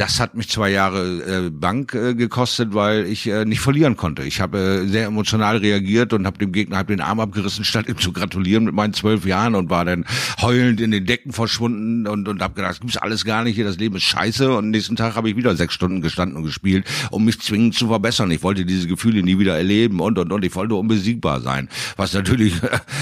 [0.00, 4.22] das hat mich zwei Jahre äh, Bank äh, gekostet, weil ich äh, nicht verlieren konnte.
[4.22, 7.86] Ich habe äh, sehr emotional reagiert und habe dem Gegner hab den Arm abgerissen, statt
[7.86, 10.06] ihm zu gratulieren mit meinen zwölf Jahren und war dann
[10.40, 13.66] heulend in den Decken verschwunden und und habe gedacht, das gibt's alles gar nicht hier,
[13.66, 14.50] das Leben ist scheiße.
[14.56, 17.88] Und nächsten Tag habe ich wieder sechs Stunden gestanden und gespielt, um mich zwingend zu
[17.88, 18.30] verbessern.
[18.30, 20.42] Ich wollte diese Gefühle nie wieder erleben und und und.
[20.46, 22.54] Ich wollte unbesiegbar sein, was natürlich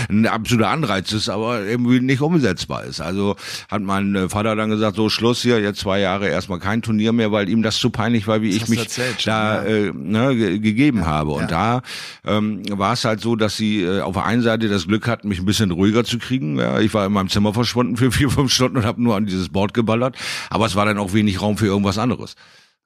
[0.09, 3.01] ein absoluter Anreiz ist, aber irgendwie nicht umsetzbar ist.
[3.01, 3.37] Also
[3.71, 7.13] hat mein äh, Vater dann gesagt, so Schluss hier, jetzt zwei Jahre erstmal kein Turnier
[7.13, 9.69] mehr, weil ihm das zu peinlich war, wie das ich mich erzählt, da ja.
[9.69, 11.33] äh, ne, gegeben ja, habe.
[11.33, 11.83] Und da
[12.27, 15.29] ähm, war es halt so, dass sie äh, auf der einen Seite das Glück hatten,
[15.29, 16.59] mich ein bisschen ruhiger zu kriegen.
[16.59, 19.27] Ja, ich war in meinem Zimmer verschwunden für vier, fünf Stunden und habe nur an
[19.27, 20.17] dieses Board geballert.
[20.49, 22.35] Aber es war dann auch wenig Raum für irgendwas anderes.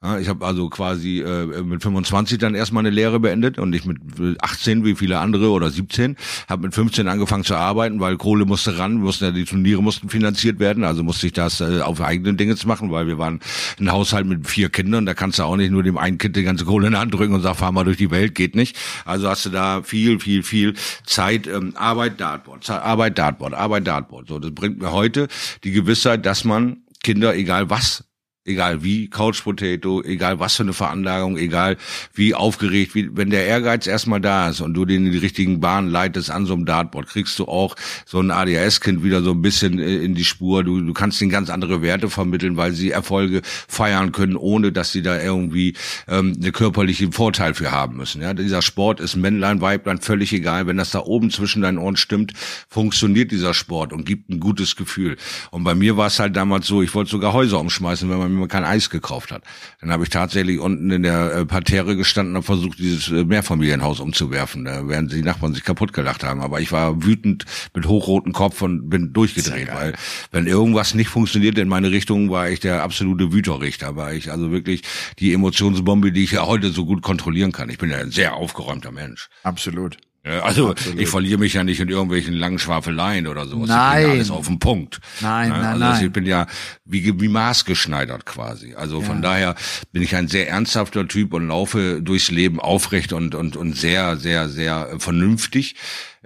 [0.02, 3.84] Ja, ich habe also quasi äh, mit 25 dann erstmal eine Lehre beendet und ich
[3.84, 3.98] mit
[4.42, 6.16] 18 wie viele andere oder 17
[6.48, 10.08] habe mit 15 angefangen zu arbeiten, weil Kohle musste ran, mussten ja die Turniere mussten
[10.08, 13.38] finanziert werden, also musste ich das äh, auf eigenen Dinge machen, weil wir waren
[13.78, 16.42] ein Haushalt mit vier Kindern, da kannst du auch nicht nur dem einen Kind die
[16.42, 18.76] ganze Kohle in die Hand drücken und sagen, fahr mal durch die Welt, geht nicht.
[19.04, 20.74] Also hast du da viel, viel, viel
[21.06, 24.28] Zeit, ähm, Arbeit, Dartboard, Arbeit, Dartboard, Arbeit, Dartboard.
[24.28, 25.28] So, das bringt mir heute
[25.62, 28.04] die Gewissheit, dass man Kinder, egal was
[28.44, 31.76] egal wie, Couch Potato, egal was für eine Veranlagung, egal
[32.12, 35.60] wie aufgeregt, wie, wenn der Ehrgeiz erstmal da ist und du den in die richtigen
[35.60, 39.42] Bahnen leitest an so einem Dartboard, kriegst du auch so ein ADHS-Kind wieder so ein
[39.42, 40.64] bisschen äh, in die Spur.
[40.64, 44.90] Du, du kannst ihnen ganz andere Werte vermitteln, weil sie Erfolge feiern können, ohne dass
[44.90, 45.74] sie da irgendwie
[46.08, 48.22] ähm, eine körperliche Vorteil für haben müssen.
[48.22, 50.66] Ja, dieser Sport ist Männlein, Weiblein, völlig egal.
[50.66, 52.32] Wenn das da oben zwischen deinen Ohren stimmt,
[52.68, 55.16] funktioniert dieser Sport und gibt ein gutes Gefühl.
[55.52, 58.31] Und bei mir war es halt damals so, ich wollte sogar Häuser umschmeißen, wenn man
[58.32, 59.42] mir kein Eis gekauft hat.
[59.80, 64.00] Dann habe ich tatsächlich unten in der äh, Parterre gestanden und versucht, dieses äh, Mehrfamilienhaus
[64.00, 66.40] umzuwerfen, da werden die Nachbarn sich kaputt gelacht haben.
[66.40, 69.94] Aber ich war wütend mit hochrotem Kopf und bin durchgedreht, weil
[70.30, 73.96] wenn irgendwas nicht funktioniert in meine Richtung, war ich der absolute Wüterrichter.
[73.96, 74.82] War ich also wirklich
[75.18, 77.68] die Emotionsbombe, die ich ja heute so gut kontrollieren kann.
[77.70, 79.28] Ich bin ja ein sehr aufgeräumter Mensch.
[79.42, 79.98] Absolut.
[80.24, 81.00] Also Absolut.
[81.00, 83.68] ich verliere mich ja nicht in irgendwelchen langen Schwafeleien oder sowas.
[83.68, 83.96] Nein.
[83.96, 85.00] Ich bin ja alles auf den Punkt.
[85.20, 86.04] Nein, nein, also nein.
[86.06, 86.46] Ich bin ja
[86.84, 88.74] wie, wie maßgeschneidert quasi.
[88.74, 89.06] Also ja.
[89.06, 89.56] von daher
[89.90, 94.16] bin ich ein sehr ernsthafter Typ und laufe durchs Leben aufrecht und, und, und sehr,
[94.16, 95.74] sehr, sehr vernünftig.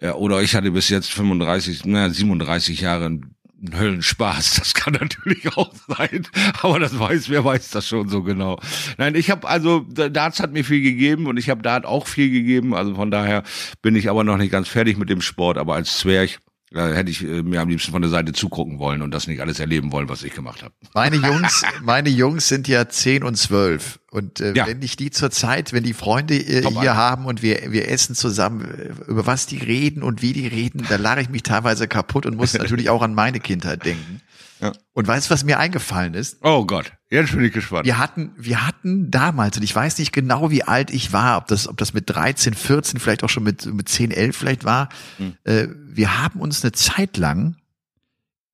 [0.02, 3.35] Oder ich hatte bis jetzt 35, na, 37 Jahre ein
[3.72, 4.56] Höllenspaß.
[4.56, 6.26] Das kann natürlich auch sein,
[6.62, 8.60] aber das weiß, wer weiß das schon so genau.
[8.98, 12.30] Nein, ich habe also Darts hat mir viel gegeben und ich habe Dart auch viel
[12.30, 12.74] gegeben.
[12.74, 13.42] Also von daher
[13.82, 15.58] bin ich aber noch nicht ganz fertig mit dem Sport.
[15.58, 16.38] Aber als Zwerg
[16.72, 19.40] da hätte ich äh, mir am liebsten von der Seite zugucken wollen und das nicht
[19.40, 20.74] alles erleben wollen, was ich gemacht habe.
[20.94, 24.00] Meine Jungs, meine Jungs sind ja zehn und zwölf.
[24.10, 24.66] Und äh, ja.
[24.66, 26.96] wenn ich die zur Zeit, wenn die Freunde äh, hier an.
[26.96, 30.84] haben und wir, wir essen zusammen, äh, über was die reden und wie die reden,
[30.88, 34.20] da lache ich mich teilweise kaputt und muss natürlich auch an meine Kindheit denken.
[34.60, 34.72] Ja.
[34.92, 36.38] Und weißt du, was mir eingefallen ist?
[36.42, 37.84] Oh Gott, jetzt bin ich gespannt.
[37.84, 41.46] Wir hatten, wir hatten damals, und ich weiß nicht genau, wie alt ich war, ob
[41.48, 44.88] das, ob das mit 13, 14, vielleicht auch schon mit, mit 10, 11 vielleicht war.
[45.18, 45.34] Hm.
[45.44, 47.56] Äh, wir haben uns eine Zeit lang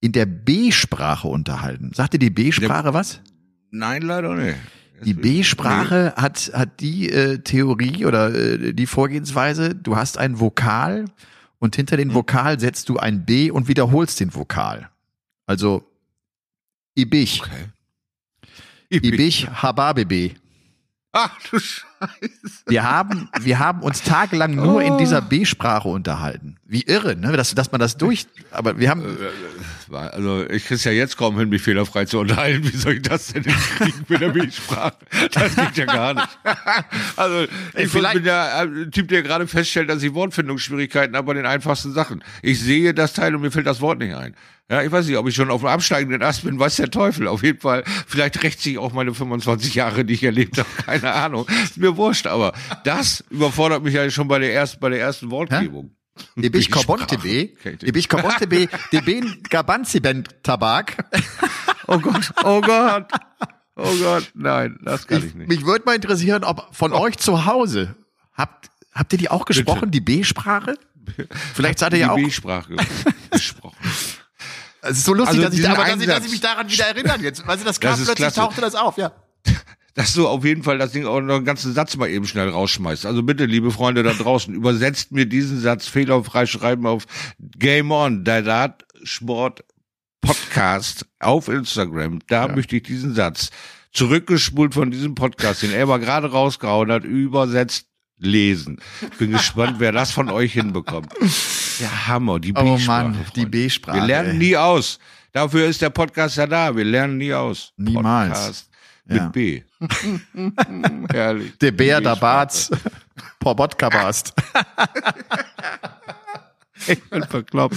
[0.01, 1.91] in der B-Sprache unterhalten.
[1.93, 3.21] Sagt dir die B-Sprache was?
[3.71, 4.57] Nein, leider nicht.
[5.05, 6.21] Die B-Sprache nee.
[6.21, 11.05] hat, hat die äh, Theorie oder äh, die Vorgehensweise, du hast ein Vokal
[11.59, 12.15] und hinter den hm.
[12.15, 14.89] Vokal setzt du ein B und wiederholst den Vokal.
[15.45, 15.83] Also
[16.95, 17.41] Ibich.
[17.41, 17.69] Okay.
[18.89, 20.35] Ibich, Ibich Hababebe.
[21.11, 21.92] Ach du Scheiße.
[22.67, 24.79] Wir haben, wir haben uns tagelang nur oh.
[24.79, 26.57] in dieser B-Sprache unterhalten.
[26.65, 27.33] Wie irre, ne?
[27.33, 29.03] Dass, dass man das durch, aber wir haben.
[29.03, 32.63] Äh, also, ich krieg's ja jetzt kaum hin, mich fehlerfrei zu unterhalten.
[32.63, 34.95] Wie soll ich das denn kriegen mit der B-Sprache?
[35.31, 36.39] Das geht ja gar nicht.
[37.15, 41.33] Also, ich Vielleicht bin ja ein Typ, der gerade feststellt, dass ich Wortfindungsschwierigkeiten habe bei
[41.33, 42.23] den einfachsten Sachen.
[42.41, 44.35] Ich sehe das Teil und mir fällt das Wort nicht ein.
[44.69, 47.27] Ja, ich weiß nicht, ob ich schon auf dem absteigenden Ast bin, weiß der Teufel.
[47.27, 51.11] Auf jeden Fall, vielleicht rächt sich auch meine 25 Jahre, die ich erlebt habe, keine
[51.11, 51.45] Ahnung.
[51.63, 55.31] Ist mir wurscht, aber das überfordert mich ja schon bei der ersten, bei der ersten
[55.31, 55.95] Wortgebung.
[56.35, 57.49] Ibich Kobontebe,
[57.81, 60.97] Ibich Kobontebe, Deben Gabanziben Tabak.
[61.87, 63.07] Oh Gott, oh Gott.
[63.75, 65.49] Oh Gott, nein, das kann ich, ich nicht.
[65.49, 66.99] Mich würde mal interessieren, ob von oh.
[66.99, 67.95] euch zu Hause
[68.33, 69.91] habt habt ihr die auch gesprochen, Bitte.
[69.91, 70.77] die B-Sprache?
[71.55, 72.75] Vielleicht seid ihr ja auch die B-Sprache
[73.31, 73.77] gesprochen.
[74.81, 76.85] Es ist so lustig, also dass, ich, aber dass, ich, dass ich mich daran wieder
[76.85, 77.47] erinnern jetzt.
[77.47, 78.35] Weißt du, das kam plötzlich klasse.
[78.35, 79.13] tauchte das auf, ja.
[79.95, 82.49] Dass du auf jeden Fall das Ding auch noch einen ganzen Satz mal eben schnell
[82.49, 83.05] rausschmeißt.
[83.05, 87.05] Also bitte, liebe Freunde da draußen, übersetzt mir diesen Satz fehlerfrei schreiben auf
[87.39, 89.63] Game On, der Dartsport
[90.21, 92.19] Podcast auf Instagram.
[92.27, 92.55] Da ja.
[92.55, 93.51] möchte ich diesen Satz
[93.91, 97.87] zurückgespult von diesem Podcast, den er mal gerade rausgehauen hat, übersetzt
[98.17, 98.79] lesen.
[99.19, 101.13] Bin gespannt, wer das von euch hinbekommt.
[101.79, 103.05] Der Hammer, die B-Sprache.
[103.05, 103.97] Oh Mann, die B-Sprache.
[103.97, 104.97] Wir lernen nie aus.
[105.33, 106.75] Dafür ist der Podcast ja da.
[106.75, 107.73] Wir lernen nie aus.
[107.77, 108.39] Niemals.
[108.39, 108.72] Podcast
[109.05, 109.27] mit ja.
[109.29, 109.61] B.
[111.11, 111.57] Herrlich.
[111.57, 112.71] Der Bär, der Barz.
[113.39, 114.33] Podcast.
[116.87, 117.75] ich bin verkloppt.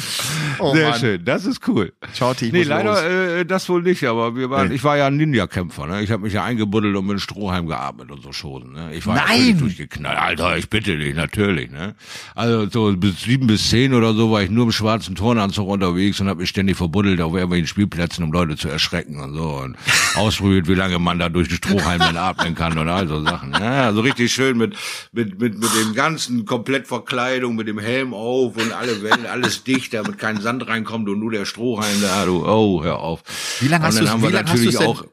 [0.58, 1.00] Oh, Sehr Mann.
[1.00, 1.92] schön, das ist cool.
[2.14, 4.74] Schauti, ich nee, leider äh, das wohl nicht, aber wir waren, nee.
[4.74, 6.02] ich war ja ein Ninja-Kämpfer, ne?
[6.02, 8.94] Ich habe mich ja eingebuddelt und mit Strohhalm geatmet und so Schosen, ne?
[8.94, 9.58] Ich war Nein.
[9.58, 10.18] durchgeknallt.
[10.18, 11.94] Alter, ich bitte dich, natürlich, ne?
[12.34, 16.20] Also so bis sieben bis zehn oder so war ich nur im schwarzen Turnanzug unterwegs
[16.20, 19.76] und habe mich ständig verbuddelt auf irgendwelchen Spielplätzen, um Leute zu erschrecken und so und
[20.14, 23.52] ausprobiert, wie lange man da durch den Strohhalm dann atmen kann und all so Sachen.
[23.52, 24.76] Ja, so richtig schön mit
[25.12, 29.94] mit mit mit dem ganzen Komplettverkleidung, mit dem Helm auf und alle Wellen, alles dicht,
[29.94, 33.22] damit kein Sand reinkommt und nur der Strohhalm da, du, oh, hör auf.
[33.60, 35.04] Wie lange hast du wie lange hast du auch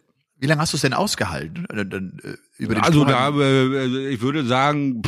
[0.43, 1.65] wie lange hast du es denn ausgehalten?
[1.69, 5.01] Äh, äh, über den also da, äh, ich würde sagen,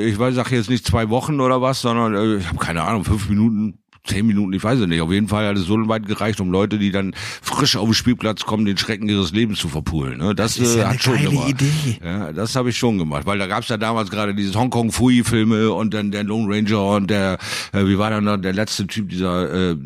[0.00, 3.28] ich weiß, sag jetzt nicht zwei Wochen oder was, sondern ich habe keine Ahnung, fünf
[3.28, 5.00] Minuten, zehn Minuten, ich weiß es nicht.
[5.00, 7.94] Auf jeden Fall hat es so weit gereicht, um Leute, die dann frisch auf den
[7.94, 10.18] Spielplatz kommen, den Schrecken ihres Lebens zu verpulen.
[10.18, 10.34] Ne?
[10.34, 11.48] Das, das ist ja äh, hat schon geile gemacht.
[11.50, 11.98] Idee.
[12.04, 15.22] Ja, das habe ich schon gemacht, weil da gab's ja damals gerade dieses Hongkong Fui
[15.24, 17.38] Filme und dann der Lone Ranger und der,
[17.72, 19.76] äh, wie war dann noch der letzte Typ, dieser, äh,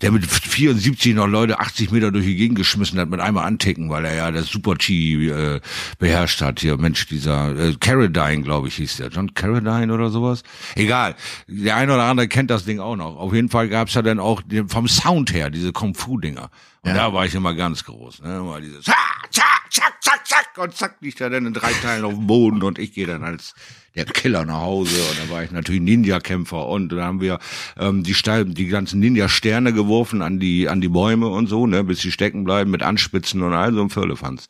[0.00, 3.90] der mit 74 noch Leute 80 Meter durch die Gegend geschmissen hat mit einmal anticken,
[3.90, 5.60] weil er ja das Super Chi äh,
[5.98, 6.60] beherrscht hat.
[6.60, 9.08] Hier, Mensch, dieser äh, Carradine, glaube ich, hieß der.
[9.08, 10.42] John Carradine oder sowas.
[10.74, 11.14] Egal.
[11.46, 13.16] Der eine oder andere kennt das Ding auch noch.
[13.16, 16.50] Auf jeden Fall gab's ja dann auch vom Sound her diese Kung Fu-Dinger.
[16.82, 16.94] Und ja.
[16.94, 18.22] da war ich immer ganz groß.
[18.22, 18.38] Ne?
[18.38, 18.96] Immer dieses zack,
[19.30, 20.58] zack, zack, zack.
[20.58, 23.24] Und zack liegt er dann in drei Teilen auf dem Boden und ich gehe dann
[23.24, 23.54] als
[23.94, 27.38] der Killer nach Hause und da war ich natürlich Ninja-Kämpfer und da haben wir
[27.78, 31.84] ähm, die, Steine, die ganzen Ninja-Sterne geworfen an die an die Bäume und so, ne,
[31.84, 34.48] bis sie stecken bleiben mit Anspitzen und all so ein Firlefanz.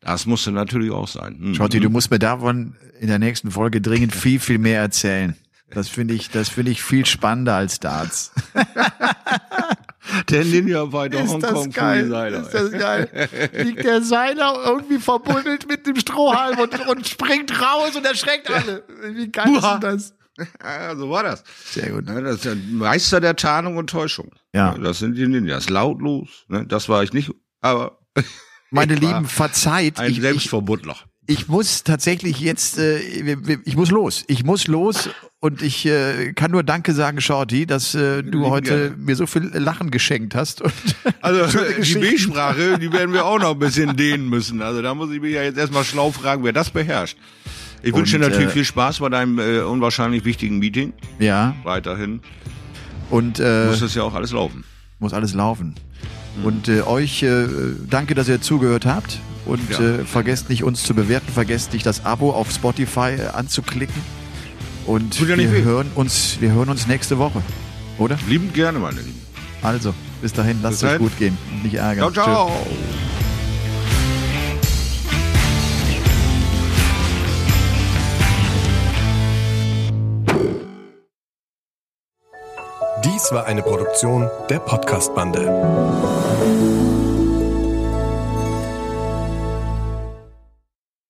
[0.00, 1.36] Das musste natürlich auch sein.
[1.38, 1.54] Mhm.
[1.54, 5.34] Schotti, du musst mir davon in der nächsten Folge dringend viel, viel mehr erzählen.
[5.70, 8.32] Das finde ich, das finde ich viel spannender als Darts.
[10.30, 12.40] Der Ninja Fighter ist Hongkong geil, Seiler.
[12.40, 13.28] Ist das geil.
[13.52, 18.84] Liegt der Seiler irgendwie verbuddelt mit dem Strohhalm und, und springt raus und erschreckt alle.
[19.02, 19.74] Wie geil Uha.
[19.74, 20.14] ist das?
[20.62, 21.42] Ja, so war das.
[21.70, 22.06] Sehr gut.
[22.06, 24.30] Ne, das ist der Meister der Tarnung und Täuschung.
[24.52, 24.76] Ja.
[24.78, 25.68] Das sind die Ninjas.
[25.68, 26.44] Lautlos.
[26.48, 26.66] Ne?
[26.66, 27.98] Das war ich nicht, aber.
[28.70, 29.98] Meine Lieben, verzeiht.
[29.98, 31.15] Ein Selbstverbuddler ich
[31.48, 32.98] muss tatsächlich jetzt, äh,
[33.64, 34.24] ich muss los.
[34.28, 35.10] Ich muss los
[35.40, 39.50] und ich äh, kann nur Danke sagen, Shorty, dass äh, du heute mir so viel
[39.54, 40.62] Lachen geschenkt hast.
[41.20, 44.62] also die B-Sprache, die werden wir auch noch ein bisschen dehnen müssen.
[44.62, 47.16] Also da muss ich mich ja jetzt erstmal schlau fragen, wer das beherrscht.
[47.82, 50.92] Ich wünsche dir natürlich äh, viel Spaß bei deinem äh, unwahrscheinlich wichtigen Meeting.
[51.18, 51.54] Ja.
[51.62, 52.20] Weiterhin.
[53.10, 54.64] Und äh, muss das ja auch alles laufen.
[54.98, 55.74] Muss alles laufen.
[56.38, 56.44] Mhm.
[56.44, 57.46] Und äh, euch äh,
[57.88, 59.20] danke, dass ihr zugehört habt.
[59.46, 59.80] Und ja.
[59.80, 61.32] äh, vergesst nicht, uns zu bewerten.
[61.32, 64.02] Vergesst nicht, das Abo auf Spotify äh, anzuklicken.
[64.86, 67.42] Und ja wir, hören uns, wir hören uns nächste Woche.
[67.98, 68.18] Oder?
[68.28, 69.20] Liebend gerne, meine Lieben.
[69.62, 72.12] Also, bis dahin, lasst es euch gut gehen und nicht ärgern.
[72.12, 72.48] Ciao, ciao.
[72.48, 73.06] Tschö.
[83.04, 86.25] Dies war eine Produktion der Podcast-Bande.